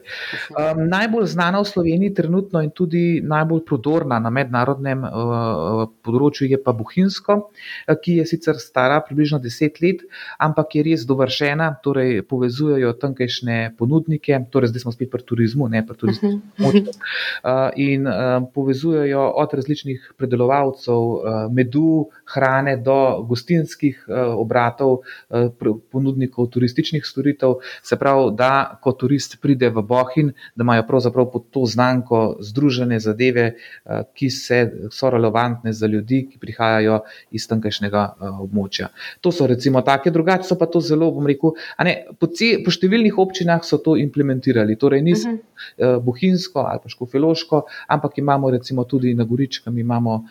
Um, 0.51 0.83
najbolj 0.89 1.25
znana 1.25 1.61
v 1.61 1.69
Sloveniji 1.69 2.13
trenutno 2.13 2.61
in 2.63 2.71
tudi 2.71 3.21
najbolj 3.23 3.63
prodorna 3.65 4.19
na 4.19 4.31
mednarodnem 4.33 5.03
uh, 5.03 5.83
področju 6.05 6.47
je 6.49 6.59
pa 6.61 6.73
Buhinsko, 6.77 7.37
uh, 7.47 7.95
ki 8.01 8.19
je 8.21 8.27
sicer 8.29 8.59
stara 8.61 8.99
približno 9.05 9.39
deset 9.43 9.81
let, 9.83 10.03
ampak 10.39 10.77
je 10.77 10.85
res 10.87 11.05
dovršena, 11.07 11.69
torej 11.83 12.21
povezujejo 12.27 12.93
tamkajšnje 13.01 13.59
ponudnike, 13.79 14.39
torej 14.51 14.73
zdaj 14.73 14.85
smo 14.85 14.95
spet 14.95 15.11
pri 15.13 15.25
turizmu, 15.27 15.69
ne 15.71 15.83
pri 15.85 15.97
turističnem 15.99 16.41
pomoču. 16.57 16.95
Uh, 17.43 17.69
in 17.75 18.07
uh, 18.07 18.41
povezujejo 18.53 19.23
od 19.41 19.53
različnih 19.59 20.13
predelovalcev 20.17 20.97
uh, 20.97 21.39
medu, 21.53 22.07
hrane 22.33 22.77
do 22.83 23.23
gostinskih 23.27 24.03
uh, 24.07 24.35
obratov, 24.37 25.01
uh, 25.29 25.51
ponudnikov 25.91 26.49
turističnih 26.53 27.05
storitev. 27.05 27.59
Se 27.83 27.97
pravi, 27.99 28.31
da 28.37 28.79
ko 28.81 28.93
turist 28.97 29.37
pride 29.41 29.69
v 29.73 29.83
Bohin, 30.07 30.31
da 30.55 30.63
imajo 30.63 30.83
pravzaprav 30.87 31.29
pod 31.31 31.49
to 31.51 31.65
znamko 31.65 32.37
združene 32.39 32.99
zadeve, 32.99 33.53
uh, 33.85 34.01
ki 34.13 34.29
se, 34.29 34.71
so 34.91 35.09
relevantne 35.09 35.73
za 35.73 35.87
ljudi, 35.87 36.27
ki 36.31 36.39
prihajajo 36.39 37.01
iz 37.31 37.47
tamkajšnjega 37.47 38.03
uh, 38.19 38.39
območja. 38.45 38.89
To 39.21 39.31
so 39.31 39.47
recimo 39.47 39.81
take, 39.81 40.11
drugače 40.11 40.47
so 40.47 40.57
pa 40.57 40.65
to 40.65 40.81
zelo, 40.81 41.11
bom 41.11 41.27
rekel, 41.27 41.55
ne, 41.83 41.95
po, 42.19 42.27
ce, 42.27 42.57
po 42.63 42.71
številnih 42.71 43.17
občinah 43.17 43.63
so 43.63 43.77
to 43.83 43.97
implementirali. 43.99 44.77
Torej, 44.77 45.01
ni 45.01 45.13
uh 45.13 45.19
-huh. 45.19 45.37
uh, 45.37 46.03
Bohinsko 46.03 46.59
ali 46.59 46.79
pa 46.83 46.89
Škofeloško, 46.89 47.63
ampak 47.87 48.17
imamo 48.17 48.49
recimo 48.51 48.83
tudi 48.83 49.13
na 49.13 49.23
Goričkem, 49.23 49.77
imamo 49.77 50.25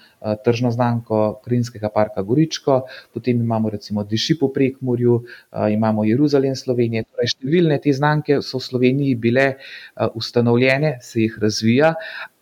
tržno 0.44 0.70
znamko 0.70 1.40
Krinskega 1.44 1.88
parka 1.88 2.22
Goričko, 2.22 2.82
potem 3.14 3.40
imamo 3.40 3.70
recimo 3.70 4.04
Diši 4.04 4.38
po 4.38 4.48
Prekmurju, 4.48 5.14
uh, 5.14 5.72
imamo 5.72 6.04
Jeruzalem 6.04 6.56
Slovenije. 6.56 7.04
Torej, 7.04 7.28
številne 7.36 7.78
te 7.82 7.92
znamke 7.92 8.42
so 8.42 8.58
v 8.58 8.62
Sloveniji 8.62 9.14
bile 9.14 9.46
uh, 9.54 9.65
ustanovljene, 10.14 10.98
se 11.02 11.20
jih 11.20 11.38
razvija. 11.42 11.94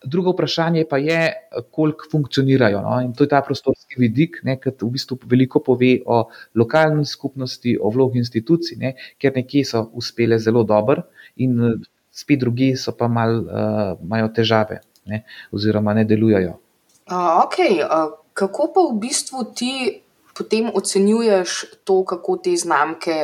Drugo 0.03 0.31
vprašanje 0.31 0.85
pa 0.89 0.97
je, 0.97 1.33
koliko 1.71 2.05
funkcionirajo. 2.11 2.81
No? 2.81 2.99
In 3.01 3.13
to 3.13 3.23
je 3.23 3.31
ta 3.31 3.41
prostorski 3.41 3.95
vidik, 3.97 4.41
ki 4.43 4.73
v 4.81 4.91
bistvu 4.93 5.17
veliko 5.25 5.59
pove 5.63 5.97
o 6.05 6.25
lokalni 6.55 7.05
skupnosti, 7.05 7.77
o 7.81 7.89
vlogi 7.89 8.21
institucij, 8.21 8.77
ne? 8.81 8.95
ker 9.17 9.33
nekje 9.35 9.65
so 9.65 9.85
uspele 9.93 10.39
zelo 10.39 10.63
dobro, 10.63 11.07
in 11.35 11.81
spet 12.15 12.39
drugi 12.39 12.75
so 12.79 12.95
pa 12.95 13.07
mal, 13.07 13.41
uh, 13.43 13.95
imajo 14.03 14.31
težave, 14.35 14.79
ne? 15.05 15.23
oziroma 15.51 15.93
ne 15.93 16.05
delujejo. 16.05 16.55
Uh, 17.05 17.43
okay. 17.45 17.81
uh, 17.83 18.13
kako 18.33 18.71
pa 18.73 18.87
v 18.89 18.99
bistvu 18.99 19.43
ti 19.55 19.73
potem 20.35 20.69
ocenjuješ 20.73 21.63
to, 21.83 22.03
kako 22.03 22.37
te 22.43 22.55
znamke 22.59 23.15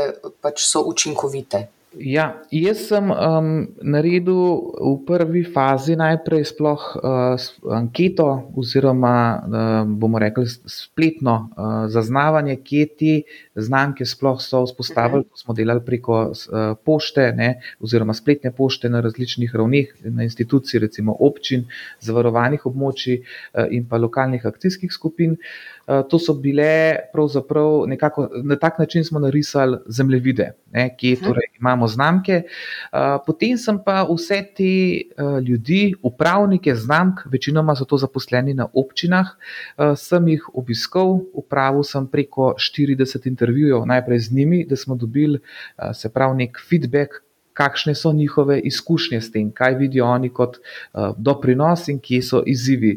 pač 0.41 0.63
so 0.63 0.83
učinkovite? 0.87 1.67
Ja, 1.99 2.37
jaz 2.55 2.85
sem 2.87 3.09
um, 3.11 3.47
naredil 3.83 4.37
v 4.79 4.91
prvi 5.03 5.41
fazi 5.43 5.97
najprej 5.99 6.45
sploh 6.47 6.83
uh, 6.95 7.35
anketo, 7.67 8.27
oziroma 8.55 9.15
uh, 9.35 9.89
bomo 9.99 10.21
rekli 10.23 10.47
spletno 10.47 11.33
uh, 11.51 11.91
zaznavanje, 11.91 12.55
kje 12.63 12.85
te 12.95 13.15
znamke 13.59 14.07
sploh 14.07 14.39
so 14.39 14.63
vzpostavili. 14.63 15.27
To 15.27 15.41
smo 15.43 15.51
delali 15.57 15.83
preko 15.83 16.21
uh, 16.31 16.79
pošte, 16.79 17.33
ne, 17.35 17.59
oziroma 17.83 18.15
spletne 18.15 18.53
pošte 18.55 18.87
na 18.87 19.03
različnih 19.03 19.51
ravneh, 19.51 19.91
na 20.15 20.23
instituciji, 20.23 20.85
recimo 20.87 21.17
občin, 21.19 21.67
zavarovanih 21.99 22.71
območij 22.71 23.19
uh, 23.19 23.67
in 23.67 23.83
pa 23.83 23.99
lokalnih 23.99 24.47
akcijskih 24.47 24.95
skupin. 24.95 25.35
Uh, 25.35 25.80
to 26.09 26.19
so 26.19 26.33
bile 26.33 26.95
pravzaprav 27.13 27.83
nekako 27.87 28.29
na 28.43 28.55
tak 28.55 28.79
način 28.79 29.03
smo 29.03 29.19
narisali 29.19 29.77
zemljevide, 29.87 30.51
ne, 30.71 30.95
kje 30.97 31.15
torej 31.19 31.47
imamo 31.59 31.87
znamke. 31.87 32.41
Potem 33.25 33.57
sem 33.57 33.79
pa 33.85 34.03
vse 34.09 34.43
te 34.57 34.73
ljudi, 35.47 35.93
upravnike 36.03 36.75
znamk, 36.75 37.25
večinoma 37.25 37.75
so 37.75 37.85
to 37.85 37.97
zaposleni 37.97 38.53
na 38.53 38.67
občinah, 38.73 39.27
sem 39.97 40.27
jih 40.27 40.49
obiskal, 40.53 41.19
upravil 41.33 41.83
sem 41.83 42.07
preko 42.07 42.53
40 42.57 43.27
intervjujev, 43.27 43.85
najprej 43.85 44.19
z 44.19 44.35
njimi, 44.35 44.65
da 44.65 44.75
smo 44.75 44.95
dobili 44.95 45.39
se 45.93 46.09
pravi 46.13 46.37
nek 46.37 46.57
feedback, 46.69 47.21
kakšne 47.53 47.95
so 47.95 48.13
njihove 48.13 48.59
izkušnje 48.59 49.21
s 49.21 49.31
tem, 49.31 49.51
kaj 49.51 49.75
vidijo 49.75 50.05
oni 50.05 50.29
kot 50.29 50.57
uh, 50.57 51.11
doprinos 51.17 51.87
in 51.87 51.99
kje 51.99 52.21
so 52.21 52.43
izzivi. 52.45 52.93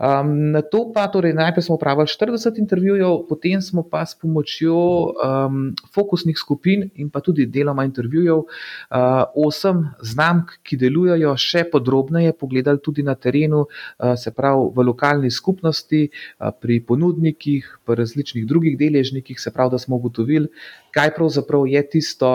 Um, 0.00 0.50
na 0.52 0.62
to 0.62 0.84
pa, 0.94 1.06
torej, 1.06 1.34
najprej 1.34 1.62
smo 1.68 1.74
upravili 1.74 2.06
40 2.06 2.58
intervjujev, 2.58 3.18
potem 3.28 3.62
smo 3.62 3.82
pa 3.82 4.06
s 4.06 4.14
pomočjo 4.18 4.76
um, 4.76 5.74
fokusnih 5.94 6.38
skupin 6.38 6.88
in 6.94 7.10
pa 7.10 7.20
tudi 7.20 7.46
deloma 7.46 7.84
intervjujev 7.84 8.38
uh, 8.38 8.46
osem 9.34 9.86
znamk, 10.02 10.56
ki 10.62 10.76
delujejo 10.76 11.36
še 11.36 11.64
podrobneje, 11.72 12.32
pogledali 12.38 12.82
tudi 12.82 13.02
na 13.02 13.14
terenu, 13.14 13.66
uh, 13.66 14.14
se 14.18 14.34
pravi 14.34 14.70
v 14.74 14.86
lokalni 14.86 15.30
skupnosti, 15.30 16.08
uh, 16.08 16.50
pri 16.60 16.80
ponudnikih, 16.86 17.68
pri 17.86 18.00
različnih 18.02 18.46
drugih 18.46 18.78
deležnikih, 18.78 19.40
se 19.40 19.50
pravi, 19.50 19.76
da 19.76 19.78
smo 19.78 19.96
ugotovili, 19.96 20.48
kaj 20.92 21.14
pravzaprav 21.14 21.66
je 21.66 21.82
tisto, 21.90 22.32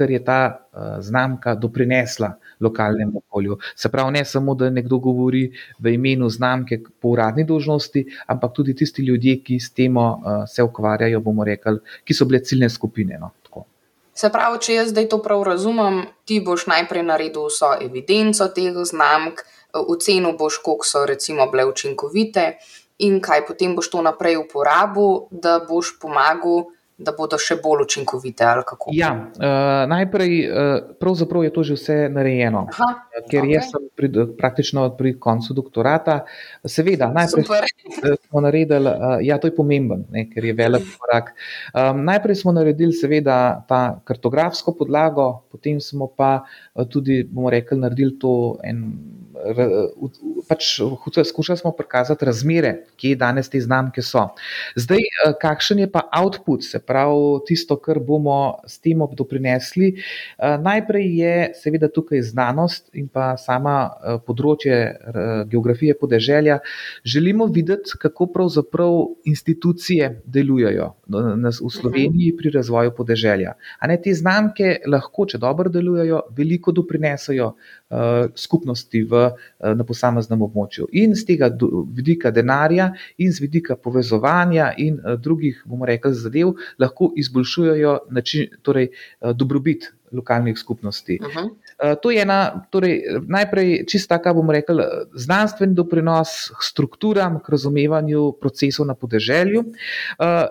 kar 0.00 0.10
je 0.10 0.22
ta 0.24 0.40
uh, 0.48 0.96
znamka 1.04 1.54
doprinesla 1.54 2.32
lokalnemu 2.60 3.22
okolju. 3.26 3.58
Se 3.76 3.88
pravi, 3.92 4.16
ne 4.16 4.24
samo, 4.24 4.54
da 4.54 4.70
nekdo 4.70 4.98
govori 4.98 5.50
v 5.78 5.94
imenu 5.94 6.28
znamke 6.28 6.80
po 7.00 7.12
uradni 7.12 7.44
dožnosti, 7.44 8.06
ampak 8.26 8.56
tudi 8.56 8.74
tisti 8.76 9.04
ljudje, 9.04 9.36
ki 9.44 9.60
s 9.60 9.74
tem 9.76 9.96
uh, 9.96 10.16
se 10.48 10.64
ukvarjajo, 10.64 11.20
bomo 11.20 11.44
rekli, 11.44 11.78
ki 12.04 12.16
so 12.16 12.24
bile 12.24 12.40
ciljne 12.44 12.70
skupine. 12.72 13.20
No, 13.20 13.30
Se 14.20 14.28
pravi, 14.28 14.58
če 14.60 14.74
jaz 14.74 14.90
zdaj 14.90 15.06
to 15.08 15.20
prav 15.24 15.42
razumem, 15.46 16.02
ti 16.28 16.40
boš 16.44 16.66
najprej 16.68 17.06
naredil 17.08 17.46
vso 17.48 17.70
evidenco 17.80 18.50
teh 18.52 18.74
znamk, 18.84 19.40
ocenil 19.72 20.34
boš, 20.36 20.58
koliko 20.64 20.84
so 20.84 21.06
recimo 21.08 21.46
bile 21.48 21.64
učinkovite 21.70 22.44
in 23.06 23.20
kaj 23.24 23.46
potem 23.48 23.72
boš 23.78 23.88
to 23.94 24.02
naprej 24.04 24.36
uporabil, 24.42 25.30
da 25.30 25.60
boš 25.64 25.94
pomagal 26.02 26.66
da 27.00 27.14
bodo 27.16 27.38
še 27.40 27.56
bolj 27.62 27.84
učinkovite. 27.86 28.46
Ja, 28.92 29.10
uh, 29.16 29.42
najprej, 29.90 30.34
uh, 30.44 30.70
pravzaprav 31.00 31.44
je 31.46 31.52
to 31.54 31.64
že 31.70 31.76
vse 31.78 31.96
narejeno, 32.12 32.66
Aha, 32.72 32.88
ker 33.30 33.44
okay. 33.44 33.54
jaz 33.54 33.70
sem 33.72 33.86
pri, 33.96 34.10
praktično 34.38 34.84
pri 34.98 35.14
koncu 35.20 35.56
doktorata. 35.56 36.20
Seveda, 36.64 37.10
najprej 37.14 37.46
Super. 37.46 37.68
smo 38.28 38.44
naredili, 38.44 38.92
uh, 38.92 39.16
ja, 39.24 39.40
to 39.40 39.48
je 39.50 39.56
pomemben, 39.56 40.04
ne, 40.12 40.26
ker 40.30 40.44
je 40.44 40.56
velik 40.56 40.86
korak. 41.00 41.32
Um, 41.72 42.04
najprej 42.08 42.42
smo 42.42 42.54
naredili, 42.56 42.92
seveda, 42.96 43.38
ta 43.68 44.00
kartografsko 44.04 44.76
podlago, 44.76 45.30
potem 45.52 45.80
smo 45.80 46.10
pa 46.12 46.42
tudi, 46.92 47.22
bomo 47.24 47.50
rekli, 47.52 47.80
naredili 47.80 48.18
to 48.20 48.34
en 48.66 48.84
pač 50.48 50.80
skušali 51.24 51.58
smo 51.58 51.72
prikazati 51.72 52.24
razmere, 52.24 52.72
kje 52.96 53.16
danes 53.16 53.48
te 53.48 53.60
znamke 53.60 54.02
so. 54.02 54.28
Zdaj, 54.76 54.98
eh, 54.98 55.32
kakšen 55.40 55.78
je 55.78 55.90
pa 55.92 56.02
output, 56.22 56.64
se 56.64 56.78
pravi 56.78 57.40
tisto, 57.46 57.76
kar 57.76 58.00
bomo 58.00 58.60
s 58.66 58.78
tem 58.78 59.00
doprinesli. 59.16 59.94
Eh, 59.96 60.58
najprej 60.58 61.06
je 61.18 61.34
seveda 61.62 61.88
tukaj 61.88 62.22
znanost 62.22 62.90
in 62.92 63.08
pa 63.08 63.36
sama 63.36 63.90
eh, 63.90 64.18
področje 64.26 64.80
geografije 65.50 65.94
podeželja. 65.98 66.58
Želimo 67.04 67.46
videti, 67.46 67.96
kako 68.00 68.26
pravzaprav 68.26 68.94
institucije 69.24 70.22
delujejo 70.24 70.94
v 71.08 71.70
Sloveniji 71.70 72.36
pri 72.36 72.50
razvoju 72.50 72.92
podeželja. 72.96 73.54
A 73.78 73.86
ne 73.86 73.96
te 74.02 74.14
znamke 74.14 74.80
lahko, 74.86 75.26
če 75.26 75.38
dobro 75.38 75.70
delujejo, 75.70 76.22
veliko 76.36 76.72
doprinesajo 76.72 77.52
skupnosti 78.36 79.02
v 79.02 79.29
na 79.60 79.84
posameznem 79.84 80.42
območju. 80.42 80.88
In 80.92 81.14
z 81.14 81.26
tega 81.28 81.50
vidika 81.94 82.30
denarja, 82.34 82.90
in 83.18 83.32
z 83.32 83.44
vidika 83.44 83.76
povezovanja, 83.76 84.72
in 84.78 84.98
eh, 85.00 85.16
drugih, 85.16 85.62
bomo 85.66 85.88
rekli, 85.88 86.14
zadev, 86.14 86.54
lahko 86.78 87.12
izboljšujejo 87.16 87.96
način, 88.10 88.50
torej, 88.62 88.90
eh, 88.90 89.32
dobrobit 89.34 89.92
lokalnih 90.12 90.58
skupnosti. 90.58 91.18
Uh 91.22 91.28
-huh. 91.28 91.50
To 92.02 92.10
je 92.10 92.22
ena, 92.22 92.66
torej, 92.70 93.02
najprej 93.28 93.86
čista, 93.86 94.18
kako 94.18 94.34
bomo 94.34 94.52
rekli, 94.52 94.84
znanstveni 95.14 95.74
doprinos 95.74 96.50
k 96.58 96.62
strukturam, 96.62 97.38
k 97.40 97.48
razumevanju 97.48 98.32
procesov 98.40 98.86
na 98.86 98.94
podeželju. 98.94 99.64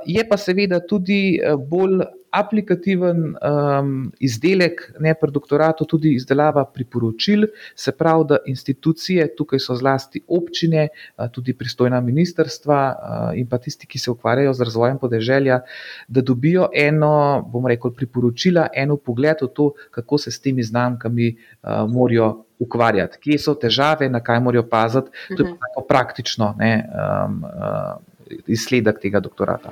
Je 0.06 0.24
pa 0.30 0.38
seveda 0.38 0.80
tudi 0.80 1.40
bolj 1.70 2.02
aplikativen 2.32 3.34
um, 3.34 3.94
izdelek, 4.20 4.84
ne 5.00 5.14
pri 5.18 5.32
doktoratu, 5.32 5.86
tudi 5.90 6.14
izdelava 6.18 6.66
priporočil, 6.66 7.48
se 7.76 7.92
pravi, 7.92 8.26
da 8.30 8.38
institucije, 8.46 9.28
tukaj 9.38 9.62
so 9.64 9.76
zlasti 9.76 10.22
občine, 10.28 10.88
tudi 11.34 11.54
pristojna 11.58 12.02
ministrstva 12.02 12.80
in 13.38 13.48
pa 13.50 13.58
tisti, 13.58 13.88
ki 13.88 14.00
se 14.00 14.12
ukvarjajo 14.12 14.54
z 14.54 14.68
razvojem 14.70 15.00
podeželja, 15.02 15.62
da 16.08 16.22
dobijo 16.22 16.70
eno, 16.76 17.12
bom 17.52 17.68
rekel, 17.68 17.94
priporočila, 17.96 18.70
eno 18.74 18.98
pogled 18.98 19.42
v 19.42 19.52
to, 19.56 19.72
kako 19.92 20.18
se 20.18 20.32
s 20.32 20.42
temi 20.42 20.64
znamkami 20.64 21.32
uh, 21.36 21.84
morajo 21.90 22.46
ukvarjati, 22.60 23.18
kje 23.24 23.40
so 23.40 23.56
težave, 23.56 24.10
na 24.10 24.20
kaj 24.24 24.42
morajo 24.44 24.66
paziti. 24.70 25.12
To 25.36 25.44
je 25.44 25.54
tako 25.56 25.86
praktično 25.88 26.54
ne, 26.60 26.74
um, 26.90 27.44
uh, 27.44 28.44
izsledek 28.48 29.00
tega 29.02 29.24
doktorata. 29.24 29.72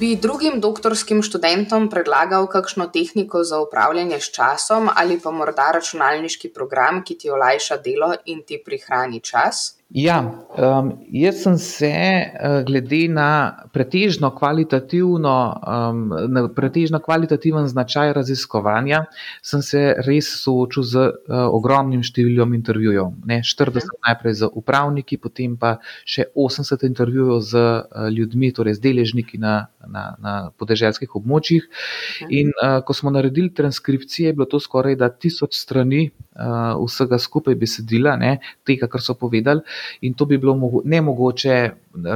Bi 0.00 0.14
drugim 0.16 0.62
doktorskim 0.64 1.18
študentom 1.20 1.90
predlagal 1.92 2.46
kakšno 2.48 2.86
tehniko 2.88 3.42
za 3.44 3.58
upravljanje 3.60 4.20
s 4.24 4.30
časom 4.32 4.88
ali 5.02 5.18
pa 5.20 5.30
morda 5.30 5.66
računalniški 5.76 6.48
program, 6.54 7.02
ki 7.04 7.18
ti 7.18 7.30
olajša 7.30 7.76
delo 7.84 8.08
in 8.24 8.40
ti 8.46 8.56
prihrani 8.64 9.20
čas? 9.20 9.60
Ja, 9.90 10.46
um, 10.54 10.92
jaz 11.10 11.40
sem 11.42 11.56
se, 11.58 11.90
uh, 11.90 12.60
glede 12.62 13.08
na 13.10 13.58
pretežno, 13.74 14.30
um, 14.30 16.04
na 16.30 16.44
pretežno 16.54 17.00
kvalitativen 17.02 17.66
značaj 17.66 18.12
raziskovanja, 18.14 19.00
sem 19.42 19.64
se 19.66 19.82
res 20.06 20.28
soočil 20.44 20.86
z 20.86 21.08
uh, 21.10 21.42
ogromnim 21.50 22.04
številom 22.06 22.54
intervjujev. 22.54 23.10
Ne, 23.26 23.40
40 23.42 23.82
mhm. 23.82 23.98
najprej 24.06 24.38
z 24.44 24.50
upravniki, 24.62 25.18
potem 25.18 25.58
pa 25.58 25.80
še 26.06 26.28
80 26.38 26.86
intervjujev 26.86 27.42
z 27.50 27.66
uh, 27.66 28.06
ljudmi, 28.14 28.52
torej 28.54 28.78
z 28.78 28.86
deležniki 28.86 29.42
na, 29.42 29.56
na, 29.90 30.14
na 30.22 30.38
podeželskih 30.54 31.18
območjih. 31.18 31.66
Mhm. 31.66 32.30
In 32.30 32.54
uh, 32.54 32.78
ko 32.86 32.94
smo 32.94 33.10
naredili 33.10 33.50
transkripcije, 33.50 34.30
je 34.30 34.38
bilo 34.38 34.46
to 34.46 34.62
skoraj 34.62 34.94
da 35.02 35.10
tisoč 35.10 35.58
strani 35.58 36.12
uh, 36.36 36.78
vsega 36.84 37.18
skupaj 37.18 37.54
besedila, 37.54 38.16
ne, 38.16 38.38
tega, 38.66 38.88
kar 38.90 39.02
so 39.02 39.14
povedali. 39.18 39.60
In 40.06 40.14
to 40.14 40.26
bi 40.26 40.38
bilo 40.38 40.82
nemogoče 40.84 41.58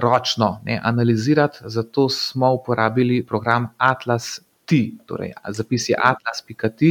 ročno 0.01 0.61
ne, 0.65 0.81
analizirati, 0.83 1.65
zato 1.67 2.09
smo 2.09 2.53
uporabili 2.55 3.25
program 3.27 3.69
Atlas 3.79 4.41
ti, 4.67 4.99
torej 5.07 5.33
zapis 5.49 5.89
je 5.89 5.97
atlas.ti. 5.99 6.91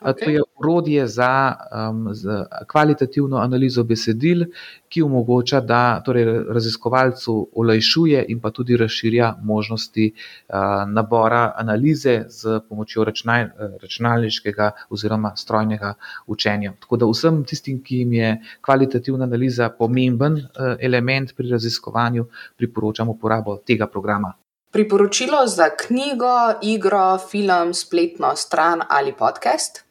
Okay. 0.00 0.24
To 0.24 0.30
je 0.30 0.42
urodje 0.58 1.06
za, 1.06 1.54
um, 1.90 2.08
za 2.12 2.46
kvalitativno 2.70 3.36
analizo 3.36 3.84
besedil, 3.84 4.44
ki 4.88 5.02
omogoča, 5.02 5.60
da 5.60 6.00
torej, 6.06 6.24
raziskovalcu 6.54 7.48
olajšuje 7.54 8.24
in 8.28 8.40
pa 8.40 8.50
tudi 8.50 8.76
razširja 8.76 9.34
možnosti 9.42 10.12
uh, 10.12 10.56
nabora 10.86 11.52
analize 11.56 12.24
z 12.28 12.60
pomočjo 12.68 13.04
računal, 13.04 13.48
računalniškega 13.82 14.70
oziroma 14.90 15.34
strojnega 15.36 15.94
učenja. 16.26 16.72
Tako 16.80 16.96
da 16.96 17.10
vsem 17.10 17.42
tistim, 17.44 17.82
ki 17.82 18.04
jim 18.04 18.12
je 18.12 18.30
kvalitativna 18.64 19.24
analiza 19.24 19.68
pomemben 19.70 20.32
uh, 20.32 20.76
element 20.78 21.34
pri 21.36 21.50
raziskovanju, 21.50 22.26
priporočam 22.56 23.08
uporabo 23.08 23.58
tega 23.66 23.86
programa. 23.86 24.34
Priporočilo 24.74 25.46
za 25.46 25.64
knjigo, 25.86 26.58
igro, 26.62 27.18
film, 27.30 27.74
spletno 27.74 28.36
stran 28.36 28.80
ali 28.88 29.12
podcast? 29.18 29.84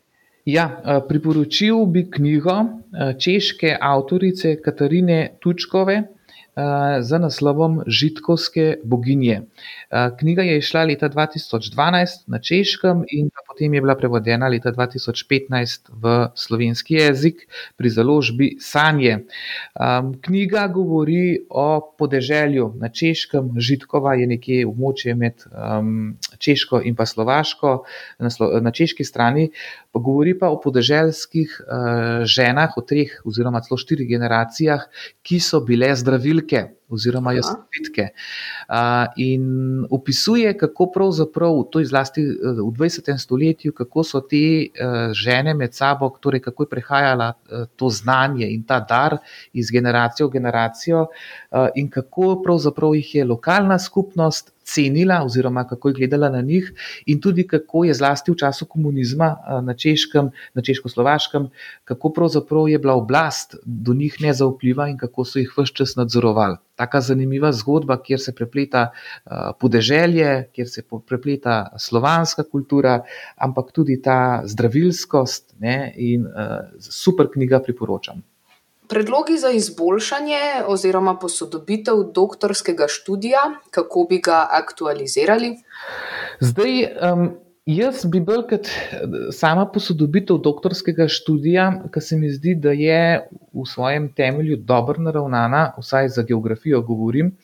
Ja, 0.45 0.81
eh, 0.85 0.99
priporočil 1.07 1.85
bi 1.85 2.11
knjigo 2.11 2.51
eh, 2.51 3.13
češke 3.19 3.77
avtorice 3.81 4.61
Katarine 4.61 5.37
Tučkove 5.39 6.03
z 7.01 7.19
naslovom 7.19 7.81
Žitkovske 7.87 8.77
boginje. 8.83 9.41
Knjiga 10.19 10.41
je 10.41 10.57
išla 10.57 10.83
leta 10.83 11.09
2012 11.09 12.27
na 12.27 12.39
češkem 12.39 13.03
in 13.11 13.29
potem 13.47 13.73
je 13.73 13.81
bila 13.81 13.95
prevedena 13.97 14.47
leta 14.47 14.71
2015 14.71 15.89
v 15.89 16.13
slovenski 16.35 16.93
jezik 16.93 17.47
pri 17.77 17.89
založbi 17.89 18.51
Sanje. 18.59 19.19
Knjiga 20.21 20.67
govori 20.67 21.39
o 21.49 21.93
podeželju 21.97 22.73
na 22.77 22.89
češkem, 22.89 23.53
Žitkova 23.57 24.13
je 24.13 24.27
nekje 24.27 24.67
območje 24.67 25.15
med 25.15 25.45
Češko 26.43 26.81
in 26.83 26.97
pa 26.99 27.07
Slovaško 27.07 27.73
na 28.61 28.71
češki 28.75 29.05
strani, 29.07 29.49
pa 29.91 30.01
govori 30.03 30.35
pa 30.37 30.51
o 30.51 30.59
podeželskih 30.59 31.55
ženah, 32.27 32.77
o 32.77 32.83
treh 32.83 33.15
oziroma 33.23 33.63
celo 33.63 33.79
štirih 33.79 34.09
generacijah, 34.09 34.87
ki 35.23 35.39
so 35.39 35.63
bile 35.63 35.93
zdravilke 35.95 36.67
oziroma 36.93 37.33
jasnopitke. 37.33 38.07
In 39.17 39.85
opisuje, 39.89 40.57
kako 40.57 40.91
pravzaprav, 40.91 41.63
to 41.71 41.79
je 41.79 41.85
zlasti 41.85 42.21
e, 42.21 42.35
v 42.61 42.71
20. 42.71 43.17
stoletju, 43.17 43.73
kako 43.73 44.03
so 44.03 44.21
te 44.21 44.37
e, 44.37 44.67
žene 45.13 45.53
med 45.53 45.73
sabo, 45.73 46.09
torej 46.21 46.41
kako 46.41 46.63
je 46.63 46.69
prehajala 46.69 47.33
e, 47.33 47.65
to 47.75 47.89
znanje 47.89 48.49
in 48.53 48.63
ta 48.63 48.79
dar 48.79 49.17
iz 49.53 49.71
generacije 49.71 50.27
v 50.27 50.29
generacijo, 50.29 51.07
in 51.75 51.89
kako 51.89 52.41
pravzaprav 52.43 52.95
jih 52.95 53.15
je 53.15 53.25
lokalna 53.25 53.79
skupnost 53.79 54.53
cenila, 54.63 55.21
oziroma 55.25 55.67
kako 55.67 55.89
je 55.89 55.93
gledala 55.93 56.29
na 56.29 56.41
njih, 56.41 56.71
in 57.05 57.21
tudi 57.21 57.47
kako 57.47 57.83
je 57.83 57.93
zlasti 57.93 58.31
v 58.31 58.37
času 58.37 58.65
komunizma 58.65 59.35
na 59.61 59.73
Češkem, 59.73 60.31
na 60.53 60.61
Češko-Slovaškem, 60.61 61.49
kako 61.83 62.09
pravzaprav 62.09 62.69
je 62.69 62.79
bila 62.79 62.93
oblast 62.93 63.55
do 63.65 63.93
njih 63.93 64.17
nezaupljiva 64.21 64.89
in 64.89 64.97
kako 64.97 65.25
so 65.25 65.39
jih 65.39 65.53
vse 65.57 65.73
čas 65.73 65.95
nadzorovali. 65.95 66.57
Taka 66.83 67.01
zanimiva 67.01 67.51
zgodba, 67.55 67.97
kjer 68.03 68.19
se 68.19 68.35
prepleta 68.35 68.89
podeželje, 69.59 70.33
kjer 70.55 70.69
se 70.69 70.83
prepleta 71.07 71.55
slovanska 71.79 72.43
kultura, 72.43 72.99
ampak 73.35 73.71
tudi 73.71 74.01
ta 74.03 74.43
zdravilskost 74.45 75.55
ne, 75.63 75.77
in 75.95 76.27
super 76.83 77.31
knjiga 77.31 77.63
priporočam. 77.63 78.23
Predlogi 78.93 79.37
za 79.37 79.49
izboljšanje 79.49 80.39
oziroma 80.67 81.15
posodobitev 81.19 82.03
doktorskega 82.13 82.85
študija, 82.91 83.39
kako 83.71 84.05
bi 84.09 84.19
ga 84.19 84.43
aktualizirali? 84.51 85.55
Zdaj, 86.39 86.83
um, 87.11 87.29
jaz 87.65 88.05
bi 88.11 88.19
bolj 88.19 88.43
kot 88.49 88.69
sama 89.31 89.65
posodobitev 89.71 90.39
doktorskega 90.43 91.07
študija, 91.07 91.67
ki 91.93 92.01
se 92.01 92.17
mi 92.19 92.31
zdi, 92.31 92.55
da 92.55 92.71
je 92.75 93.27
v 93.53 93.67
svojem 93.67 94.09
temelju 94.13 94.57
dobro 94.57 95.01
naravnana, 95.01 95.71
vsaj 95.79 96.09
za 96.17 96.23
geografijo 96.27 96.81
govorim. 96.81 97.35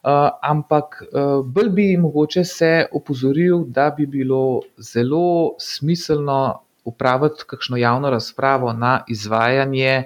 Uh, 0.00 0.30
ampak 0.42 1.02
uh, 1.02 1.44
bolj 1.44 1.68
bi 1.76 1.96
mogoče 2.00 2.44
se 2.44 2.86
opozoril, 2.92 3.64
da 3.68 3.90
bi 3.96 4.06
bilo 4.06 4.62
zelo 4.78 5.54
smiselno 5.58 6.62
upraviti 6.84 7.44
kakšno 7.46 7.76
javno 7.76 8.10
razpravo 8.10 8.72
na 8.72 9.04
izvajanje, 9.08 10.04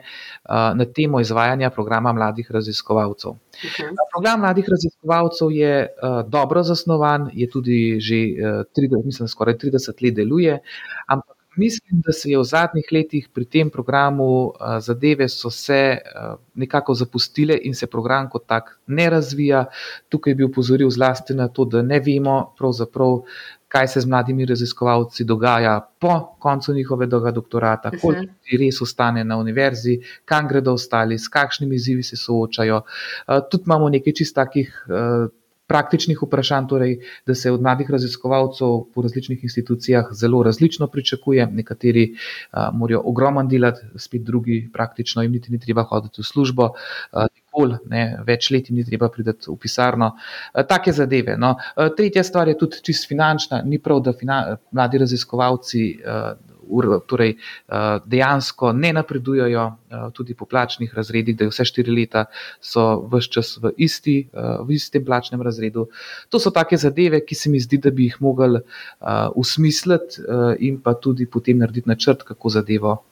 na 0.48 0.84
temo 0.94 1.20
izvajanja 1.20 1.70
programa 1.70 2.12
mladih 2.12 2.50
raziskovalcev. 2.50 3.30
Okay. 3.30 3.88
Program 4.14 4.40
mladih 4.40 4.64
raziskovalcev 4.70 5.50
je 5.50 5.86
dobro 6.26 6.62
zasnovan, 6.62 7.30
je 7.32 7.50
tudi 7.50 8.00
že, 8.00 8.14
30, 8.14 9.04
mislim, 9.04 9.28
skoraj 9.28 9.54
30 9.54 10.04
let 10.04 10.14
deluje, 10.14 10.58
ampak 11.06 11.36
mislim, 11.56 12.02
da 12.06 12.12
se 12.12 12.30
je 12.30 12.38
v 12.38 12.44
zadnjih 12.44 12.88
letih 12.92 13.28
pri 13.34 13.44
tem 13.44 13.70
programu 13.70 14.52
zadeve 14.78 15.28
so 15.28 15.50
se 15.50 15.98
nekako 16.54 16.94
zapustile 16.94 17.58
in 17.62 17.74
se 17.74 17.86
program 17.86 18.26
kot 18.30 18.46
tak 18.46 18.80
ne 18.86 19.10
razvija. 19.10 19.64
Tukaj 20.08 20.34
bi 20.34 20.44
upozoril 20.44 20.90
zlasti 20.90 21.34
na 21.34 21.48
to, 21.48 21.64
da 21.64 21.82
ne 21.82 22.00
vemo 22.00 22.54
pravzaprav, 22.58 23.20
kaj 23.74 23.88
se 23.88 24.00
z 24.00 24.06
mladimi 24.06 24.46
raziskovalci 24.46 25.24
dogaja 25.24 25.80
po 26.00 26.36
koncu 26.38 26.74
njihovega 26.74 27.30
doktorata, 27.30 27.88
mhm. 27.88 27.98
koliko 28.00 28.22
ljudi 28.22 28.64
res 28.64 28.82
ostane 28.82 29.24
na 29.24 29.36
univerzi, 29.36 29.98
kam 30.24 30.48
gredo 30.48 30.76
ostali, 30.78 31.18
s 31.18 31.28
kakšnimi 31.28 31.74
izzivi 31.76 32.02
se 32.02 32.16
soočajo. 32.16 32.82
Uh, 32.82 33.40
tudi 33.50 33.64
imamo 33.66 33.88
nekaj 33.88 34.20
čist 34.22 34.34
takih. 34.34 34.84
Uh, 34.88 35.32
Praktičnih 35.64 36.18
vprašanj, 36.20 36.66
torej, 36.68 36.90
da 37.26 37.34
se 37.34 37.48
od 37.50 37.62
mladih 37.64 37.88
raziskovalcev 37.90 38.74
po 38.94 39.02
različnih 39.02 39.46
institucijah 39.48 40.10
zelo 40.12 40.42
različno 40.44 40.86
pričakuje. 40.92 41.46
Nekateri 41.46 42.02
uh, 42.12 42.66
morajo 42.72 43.00
ogromno 43.04 43.46
delati, 43.48 43.80
spet 43.96 44.22
drugi 44.28 44.58
praktično 44.72 45.22
jim 45.22 45.32
niti 45.32 45.52
ni 45.52 45.58
treba 45.58 45.82
hoditi 45.88 46.20
v 46.20 46.26
službo. 46.28 46.68
Uh, 46.68 47.24
nikoli, 47.54 47.78
ne, 47.90 48.18
več 48.26 48.50
let 48.50 48.70
ni 48.70 48.84
treba 48.84 49.08
priti 49.08 49.50
v 49.50 49.56
pisarno. 49.58 50.14
E, 50.54 50.64
take 50.66 50.92
zadeve. 50.92 51.36
No. 51.38 51.56
E, 51.76 51.90
tretja 51.96 52.24
stvar 52.24 52.48
je 52.48 52.58
tudi 52.58 52.82
čist 52.82 53.08
finančna. 53.08 53.62
Ni 53.64 53.78
prav, 53.78 54.02
da 54.02 54.12
fina, 54.12 54.58
mladi 54.72 54.98
raziskovalci 54.98 55.84
e, 56.00 56.18
torej, 57.06 57.34
dejansko 58.08 58.70
ne 58.72 58.94
napredujejo 58.96 59.64
tudi 60.16 60.32
po 60.34 60.46
plačnih 60.48 60.94
razredih, 60.96 61.36
da 61.36 61.44
je 61.44 61.50
vse 61.52 61.66
štiri 61.68 61.92
leta 61.92 62.22
so 62.56 63.04
vse 63.12 63.28
čas 63.36 63.50
v, 63.60 63.74
isti, 63.84 64.14
v 64.32 64.72
istem 64.72 65.04
plačnem 65.04 65.44
razredu. 65.44 65.90
To 66.32 66.40
so 66.40 66.50
take 66.56 66.80
zadeve, 66.80 67.20
ki 67.20 67.36
se 67.36 67.52
mi 67.52 67.60
zdi, 67.60 67.82
da 67.84 67.92
bi 67.92 68.08
jih 68.08 68.16
mogli 68.24 68.62
usmisliti 69.36 70.24
in 70.64 70.80
pa 70.80 70.96
tudi 70.96 71.28
potem 71.28 71.60
narediti 71.60 71.92
načrt, 71.92 72.24
kako 72.24 72.56
zadevo 72.56 73.02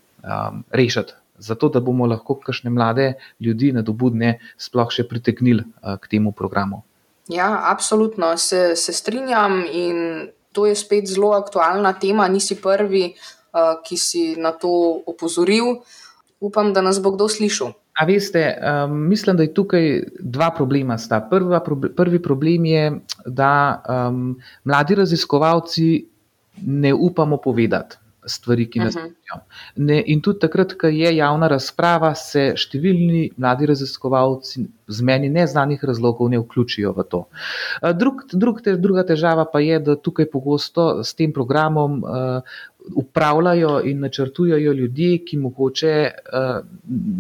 rešiti 0.73 1.21
zato 1.43 1.69
da 1.69 1.81
bomo 1.81 2.07
lahko 2.07 2.39
kakšne 2.41 2.71
mlade 2.71 3.13
ljudi, 3.41 3.73
nadobudne, 3.75 4.39
sploh 4.57 4.91
še 4.95 5.05
pritegnili 5.11 5.67
k 5.83 6.11
temu 6.11 6.33
programu. 6.33 6.83
Ja, 7.29 7.51
absolutno 7.71 8.37
se, 8.37 8.77
se 8.77 8.93
strinjam 8.93 9.63
in 9.67 10.29
to 10.53 10.67
je 10.67 10.77
spet 10.77 11.07
zelo 11.09 11.33
aktualna 11.33 11.93
tema. 11.93 12.29
Nisi 12.29 12.59
prvi, 12.61 13.13
uh, 13.13 13.79
ki 13.85 13.97
si 13.97 14.25
na 14.37 14.53
to 14.53 15.03
opozoril. 15.07 15.81
Upam, 16.43 16.73
da 16.75 16.83
nas 16.83 16.99
bo 17.03 17.15
kdo 17.15 17.29
slišal. 17.31 17.73
A 17.93 18.07
veste, 18.09 18.43
um, 18.57 18.97
mislim, 19.09 19.37
da 19.37 19.47
je 19.47 19.55
tukaj 19.55 19.89
dva 20.19 20.51
problema. 20.51 20.97
Prva, 21.31 21.61
prvi 21.97 22.23
problem 22.23 22.65
je, 22.65 22.85
da 23.27 23.83
um, 23.87 24.35
mladi 24.65 24.97
raziskovalci 24.99 25.89
ne 26.67 26.95
upamo 26.95 27.37
povedati 27.37 28.02
stvari, 28.27 28.69
ki 28.71 28.79
nas 28.79 28.95
zanimajo. 28.95 29.37
Uh 29.37 29.83
-huh. 29.85 30.03
In 30.07 30.21
tudi 30.21 30.39
takrat, 30.39 30.75
ko 30.75 30.87
je 30.87 31.17
javna 31.17 31.49
razprava, 31.49 32.15
se 32.15 32.53
številni 32.57 33.31
mladi 33.37 33.67
raziskovalci 33.67 34.67
z 34.89 35.03
meni 35.03 35.29
neznanih 35.29 35.85
razlogov 35.85 36.29
ne 36.31 36.39
vključijo 36.39 36.93
v 36.93 37.03
to. 37.03 37.25
Drug, 37.95 38.23
drug, 38.33 38.61
druga 38.79 39.03
težava 39.03 39.45
pa 39.53 39.61
je, 39.61 39.79
da 39.79 39.97
tukaj 39.97 40.31
pogosto 40.31 41.05
s 41.05 41.15
tem 41.15 41.33
programom 41.33 42.03
uh, 42.05 42.43
upravljajo 42.95 43.81
in 43.85 44.01
načrtujejo 44.01 44.73
ljudje, 44.73 45.19
ki 45.25 45.37
mogoče 45.37 46.11
uh, 46.11 46.67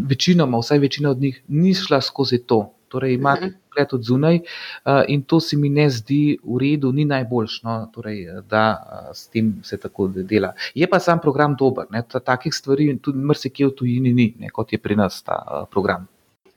večinoma, 0.08 0.58
vsaj 0.58 0.78
večina 0.78 1.10
od 1.10 1.20
njih, 1.20 1.42
ni 1.48 1.74
šla 1.74 2.00
skozi 2.00 2.38
to. 2.38 2.72
Torej, 2.92 3.16
imate 3.16 3.46
uh 3.46 3.52
-huh 3.52 3.62
pogled 3.72 3.88
od 3.92 4.02
zunaj, 4.04 4.36
eh, 4.36 5.04
in 5.08 5.22
to 5.22 5.40
se 5.40 5.56
mi 5.56 5.68
ne 5.68 5.90
zdi 5.90 6.38
v 6.44 6.58
redu, 6.58 6.92
ni 6.92 7.04
najboljš, 7.04 7.62
no, 7.62 7.88
torej, 7.94 8.26
da 8.48 8.64
eh, 8.76 9.14
s 9.14 9.28
tem 9.28 9.60
se 9.64 9.76
tako 9.80 10.08
dela. 10.08 10.52
Je 10.74 10.86
pa 10.86 11.00
sam 11.00 11.20
program 11.20 11.56
dober, 11.58 11.86
ne, 11.90 12.02
takih 12.24 12.54
stvari 12.54 12.98
tudi 13.02 13.18
mrsikje 13.18 13.66
v 13.66 13.76
tujini 13.76 14.12
ni, 14.12 14.34
ne, 14.38 14.50
kot 14.50 14.72
je 14.72 14.78
pri 14.78 14.96
nas 14.96 15.22
ta 15.22 15.42
eh, 15.42 15.64
program. 15.70 16.06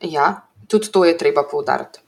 Ja, 0.01 0.43
tudi 0.67 0.91
to 0.91 1.05
je 1.05 1.17
treba 1.17 1.43
poudariti. 1.51 2.04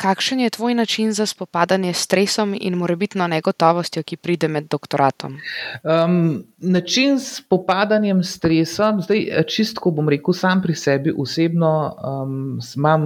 Kakšen 0.00 0.40
je 0.40 0.50
tvoj 0.50 0.74
način 0.74 1.12
za 1.12 1.26
spopadanje 1.26 1.92
s 1.92 2.04
stresom 2.08 2.54
in 2.60 2.74
morebitno 2.74 3.26
negotovostjo, 3.26 4.02
ki 4.02 4.16
pride 4.16 4.48
med 4.48 4.64
doktoratom? 4.70 5.36
Um, 5.84 6.44
način 6.58 7.20
spopadanja 7.20 8.14
s 8.22 8.36
stresom, 8.36 9.02
zdaj 9.02 9.44
čistko 9.48 9.90
bom 9.90 10.08
rekel, 10.08 10.34
sam 10.34 10.62
pri 10.62 10.74
sebi 10.74 11.12
osebno 11.18 11.72
um, 11.92 12.60
imam 12.76 13.04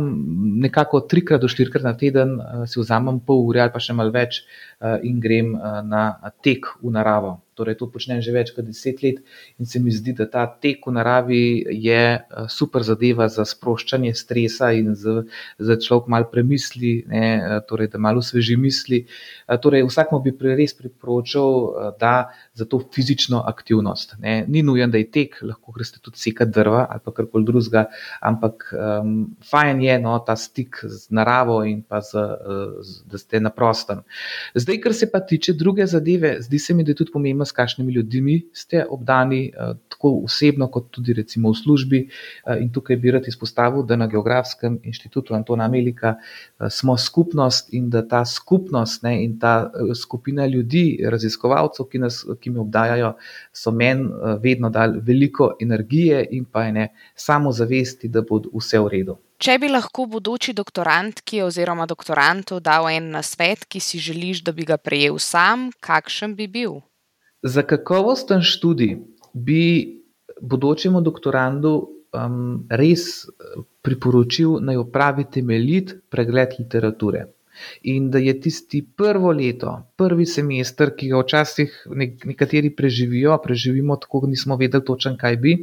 nekako 0.62 1.00
trikrat 1.00 1.40
do 1.40 1.48
štirikrat 1.48 1.82
na 1.82 1.96
teden, 1.96 2.38
uh, 2.38 2.62
si 2.70 2.80
vzamem 2.80 3.18
pol 3.20 3.42
ure 3.48 3.66
ali 3.66 3.74
pa 3.74 3.82
še 3.82 3.92
malo 3.92 4.14
več 4.14 4.44
uh, 4.44 4.94
in 5.02 5.18
grem 5.20 5.50
uh, 5.54 5.80
na 5.82 6.06
tek 6.46 6.76
v 6.82 6.94
naravo. 6.94 7.40
Torej, 7.54 7.78
to 7.78 7.88
počnem 7.90 8.22
že 8.24 8.32
več 8.34 8.50
kot 8.54 8.66
deset 8.66 9.02
let 9.02 9.20
in 9.58 9.66
se 9.66 9.78
mi 9.80 9.92
zdi, 9.94 10.14
da 10.16 10.26
ta 10.26 10.46
tek 10.46 10.86
v 10.86 10.94
naravi 10.96 11.44
je 11.70 12.02
eh, 12.18 12.46
super 12.50 12.82
zadeva 12.82 13.28
za 13.28 13.44
sproščanje 13.46 14.14
stresa 14.14 14.72
in 14.74 14.94
za, 14.98 15.24
človek 15.58 16.08
malo 16.10 16.28
premisli, 16.32 17.04
ne, 17.06 17.24
eh, 17.38 17.60
torej, 17.68 17.92
da 17.94 17.98
malo 18.02 18.22
sveži 18.22 18.56
misli. 18.56 19.04
Eh, 19.48 19.58
torej, 19.58 19.86
vsakmo 19.86 20.20
bi 20.24 20.34
res 20.54 20.74
priporočal, 20.74 21.94
da 22.00 22.30
za 22.54 22.64
to 22.68 22.80
fizično 22.94 23.42
aktivnost. 23.46 24.16
Ne. 24.20 24.44
Ni 24.48 24.62
nujen, 24.62 24.90
da 24.90 24.98
je 24.98 25.10
tek, 25.10 25.38
lahko 25.42 25.72
greste 25.72 25.98
tudi 26.02 26.18
sekati 26.18 26.52
drva 26.54 26.86
ali 26.90 27.14
karkoli 27.14 27.46
drugega, 27.46 27.84
ampak 28.20 28.66
um, 28.74 29.14
fajn 29.50 29.80
je 29.82 29.98
no, 30.02 30.16
ta 30.26 30.36
stik 30.36 30.80
z 30.82 31.08
naravo 31.14 31.60
in 31.64 31.82
pa 31.82 32.00
z, 32.02 32.18
z, 32.82 33.04
da 33.10 33.18
ste 33.18 33.40
na 33.40 33.50
prostem. 33.54 34.02
Zdaj, 34.54 34.80
kar 34.84 34.94
se 34.94 35.10
pa 35.10 35.20
tiče 35.20 35.54
druge 35.58 35.86
zadeve, 35.86 36.36
zdi 36.42 36.58
se 36.58 36.74
mi, 36.74 36.84
da 36.84 36.94
je 36.94 37.00
tudi 37.02 37.12
pomembno 37.14 37.43
s 37.44 37.52
kakšnimi 37.52 37.92
ljudmi 37.92 38.42
ste 38.52 38.84
obdani, 38.90 39.46
eh, 39.46 39.74
tako 39.88 40.20
osebno, 40.24 40.68
kot 40.70 40.90
tudi 40.90 41.12
recimo 41.12 41.50
v 41.50 41.54
službi. 41.54 42.00
Eh, 42.46 42.58
in 42.60 42.72
tukaj 42.72 42.96
bi 42.96 43.10
rad 43.10 43.28
izpostavil, 43.28 43.82
da 43.82 43.96
na 43.96 44.06
Geografskem 44.06 44.78
inštitutu 44.82 45.34
Antona 45.34 45.68
Melika 45.68 46.14
eh, 46.16 46.70
smo 46.70 46.96
skupnost 46.96 47.74
in 47.74 47.90
da 47.90 48.02
ta 48.08 48.24
skupnost 48.24 49.02
ne, 49.02 49.24
in 49.24 49.38
ta 49.38 49.70
skupina 49.94 50.46
ljudi, 50.46 51.00
raziskovalcev, 51.10 51.86
ki, 51.86 51.98
nas, 51.98 52.24
ki 52.40 52.50
me 52.50 52.60
obdajajo, 52.60 53.14
so 53.52 53.70
meni 53.70 54.08
vedno 54.42 54.70
dali 54.70 55.00
veliko 55.02 55.54
energije 55.60 56.26
in 56.30 56.44
pa 56.44 56.66
ene 56.68 56.88
samozavesti, 57.14 58.08
da 58.08 58.22
bo 58.22 58.40
vse 58.52 58.78
v 58.78 58.88
redu. 58.88 59.18
Če 59.44 59.58
bi 59.58 59.68
lahko 59.68 60.06
bodoči 60.08 60.54
doktorantki 60.54 61.42
oziroma 61.42 61.84
doktorantu 61.90 62.60
dal 62.64 62.86
en 62.88 63.10
nasvet, 63.16 63.66
ki 63.68 63.82
si 63.82 63.98
želiš, 63.98 64.44
da 64.46 64.54
bi 64.56 64.64
ga 64.64 64.78
prejel 64.78 65.18
sam, 65.18 65.66
kakšen 65.84 66.36
bi 66.38 66.46
bil? 66.48 66.78
Za 67.44 67.62
kakovosten 67.62 68.40
študij 68.42 68.96
bi 69.32 69.64
bodočemu 70.40 71.00
doktorandu 71.04 71.72
um, 71.76 72.64
res 72.70 73.24
eh, 73.28 73.62
priporočil, 73.84 74.58
naj 74.64 74.80
opravi 74.80 75.26
temeljit 75.30 75.96
pregled 76.10 76.56
literature. 76.58 77.26
In 77.86 78.08
da 78.10 78.18
je 78.18 78.32
tisti 78.40 78.80
prvo 78.96 79.30
leto, 79.30 79.76
prvi 79.96 80.26
semester, 80.26 80.90
ki 80.96 81.12
ga 81.12 81.20
včasih 81.20 81.76
nekateri 82.24 82.72
preživijo, 82.74 83.36
preživimo 83.42 83.96
tako, 84.00 84.24
da 84.24 84.32
nismo 84.32 84.56
vedeli 84.58 84.84
točno, 84.84 85.14
kaj 85.20 85.36
bi, 85.36 85.54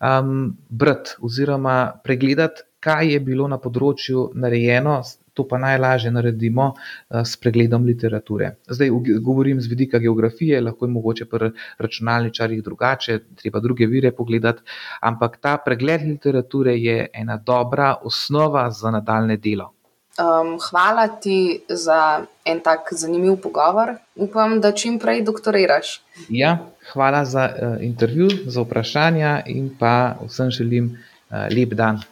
um, 0.00 0.56
brati 0.68 1.18
oziroma 1.20 2.00
pregledati, 2.04 2.62
kaj 2.80 3.12
je 3.12 3.20
bilo 3.20 3.48
na 3.50 3.58
področju 3.58 4.30
narejeno, 4.38 5.02
to 5.38 5.46
pa 5.48 5.60
najlažje 5.62 6.10
naredimo 6.10 6.72
eh, 6.74 7.22
s 7.24 7.38
pregledom 7.38 7.86
literature. 7.86 8.56
Zdaj 8.66 8.90
govorim 9.22 9.60
z 9.62 9.70
vidika 9.70 10.02
geografije, 10.02 10.60
lahko 10.60 10.86
je 10.86 10.92
mogoče 10.96 11.30
pri 11.30 11.52
računalničarjih 11.78 12.62
drugače, 12.64 13.20
treba 13.38 13.62
druge 13.62 13.86
vire 13.86 14.12
pogledati, 14.12 14.62
ampak 15.00 15.38
ta 15.40 15.56
pregled 15.64 16.06
literature 16.10 16.74
je 16.76 17.06
ena 17.14 17.36
dobra 17.36 17.94
osnova 18.02 18.70
za 18.70 18.90
nadaljne 18.90 19.36
delo. 19.36 19.72
Um, 20.18 20.56
hvala 20.58 21.06
ti 21.22 21.62
za 21.68 22.26
en 22.44 22.60
tak 22.60 22.88
zanimiv 22.90 23.36
pogovor. 23.42 23.94
Upam, 24.16 24.58
da 24.60 24.72
čim 24.72 24.98
prej 24.98 25.22
doktoriraš. 25.22 26.00
Ja, 26.28 26.56
hvala 26.92 27.24
za 27.24 27.46
uh, 27.46 27.76
intervju, 27.84 28.28
za 28.46 28.66
vprašanja 28.66 29.42
in 29.46 29.70
pa 29.78 30.16
vsem 30.26 30.50
želim 30.50 30.90
uh, 30.90 31.46
lep 31.54 31.78
dan. 31.78 32.02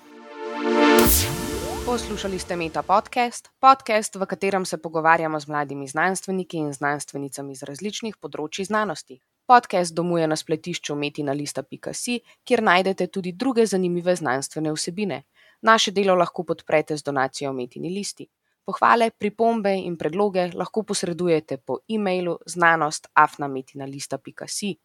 Poslušali 1.96 2.36
ste 2.38 2.56
Meta 2.56 2.82
podcast, 2.82 3.50
podcast, 3.58 4.16
v 4.16 4.26
katerem 4.26 4.64
se 4.64 4.78
pogovarjamo 4.78 5.40
z 5.40 5.48
mladimi 5.48 5.88
znanstveniki 5.88 6.56
in 6.56 6.72
znanstvenicami 6.72 7.52
iz 7.52 7.62
različnih 7.62 8.16
področji 8.20 8.64
znanosti. 8.68 9.20
Podcast 9.48 9.94
domuje 9.96 10.26
na 10.28 10.36
spletišču 10.36 10.92
metinalista.si, 10.92 12.20
kjer 12.44 12.62
najdete 12.62 13.06
tudi 13.08 13.32
druge 13.32 13.66
zanimive 13.66 14.16
znanstvene 14.16 14.72
vsebine. 14.76 15.22
Naše 15.62 15.90
delo 15.96 16.14
lahko 16.20 16.44
podprete 16.44 16.96
z 16.96 17.02
donacijo 17.02 17.52
Metini 17.56 17.88
listi. 17.88 18.28
Pohvale, 18.64 19.10
pripombe 19.10 19.76
in 19.80 19.96
predloge 19.96 20.50
lahko 20.52 20.82
posredujete 20.82 21.56
po 21.56 21.78
e-mailu 21.88 22.38
znanost.afnametinalista.si. 22.44 24.76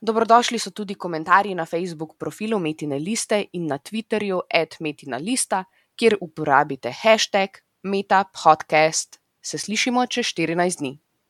Dobrodošli 0.00 0.58
so 0.62 0.70
tudi 0.70 0.94
komentarji 0.94 1.54
na 1.54 1.66
Facebook 1.66 2.16
profilu 2.18 2.58
Metine 2.58 2.98
liste 2.98 3.46
in 3.52 3.66
na 3.66 3.78
Twitterju 3.78 4.40
@metinalista 4.80 5.64
kjer 5.96 6.16
uporabite 6.20 6.92
hashtag 6.92 7.62
MetaPodcast. 7.82 9.20
Se 9.42 9.58
slišimo 9.58 10.06
čez 10.06 10.26
14 10.26 10.78
dni. 10.78 11.05